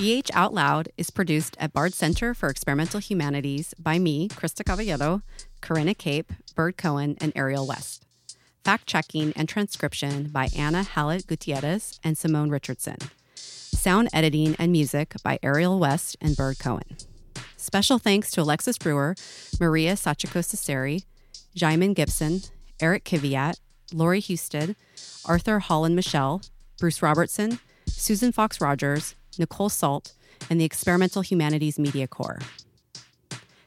EH 0.00 0.30
Out 0.32 0.54
Loud 0.54 0.90
is 0.96 1.10
produced 1.10 1.56
at 1.58 1.72
Bard 1.72 1.92
Center 1.92 2.32
for 2.32 2.48
Experimental 2.48 3.00
Humanities 3.00 3.74
by 3.80 3.98
me, 3.98 4.28
Krista 4.28 4.64
Caballero, 4.64 5.22
Corinna 5.60 5.92
Cape, 5.92 6.32
Bird 6.54 6.76
Cohen, 6.76 7.16
and 7.20 7.32
Ariel 7.34 7.66
West. 7.66 8.06
Fact 8.62 8.86
checking 8.86 9.32
and 9.32 9.48
transcription 9.48 10.28
by 10.28 10.50
Anna 10.56 10.84
Hallett 10.84 11.26
Gutierrez 11.26 11.98
and 12.04 12.16
Simone 12.16 12.48
Richardson. 12.48 12.98
Sound 13.34 14.08
editing 14.12 14.54
and 14.56 14.70
music 14.70 15.14
by 15.24 15.40
Ariel 15.42 15.80
West 15.80 16.16
and 16.20 16.36
Bird 16.36 16.60
Cohen. 16.60 16.96
Special 17.56 17.98
thanks 17.98 18.30
to 18.30 18.40
Alexis 18.40 18.78
Brewer, 18.78 19.16
Maria 19.58 19.94
Sachiko 19.94 20.44
Cecire, 20.44 21.02
Jaimin 21.56 21.96
Gibson, 21.96 22.42
Erik 22.78 23.04
Kiviat, 23.04 23.58
Lori 23.92 24.20
Husted, 24.20 24.76
Arthur 25.24 25.58
Holland 25.58 25.96
Michel, 25.96 26.40
Bruce 26.78 27.02
Robertson, 27.02 27.58
Susan 27.86 28.30
Fox 28.30 28.60
Rogers, 28.60 29.16
Nicole 29.38 29.68
Sault, 29.68 30.12
and 30.50 30.60
the 30.60 30.64
Experimental 30.64 31.22
Humanities 31.22 31.78
Media 31.78 32.06
Corps. 32.06 32.40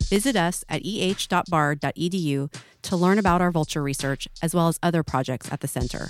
Visit 0.03 0.35
us 0.35 0.65
at 0.67 0.81
eh.bard.edu 0.83 2.53
to 2.81 2.95
learn 2.95 3.19
about 3.19 3.41
our 3.41 3.51
vulture 3.51 3.81
research 3.81 4.27
as 4.41 4.53
well 4.53 4.67
as 4.67 4.79
other 4.83 5.03
projects 5.03 5.51
at 5.51 5.61
the 5.61 5.67
center. 5.67 6.09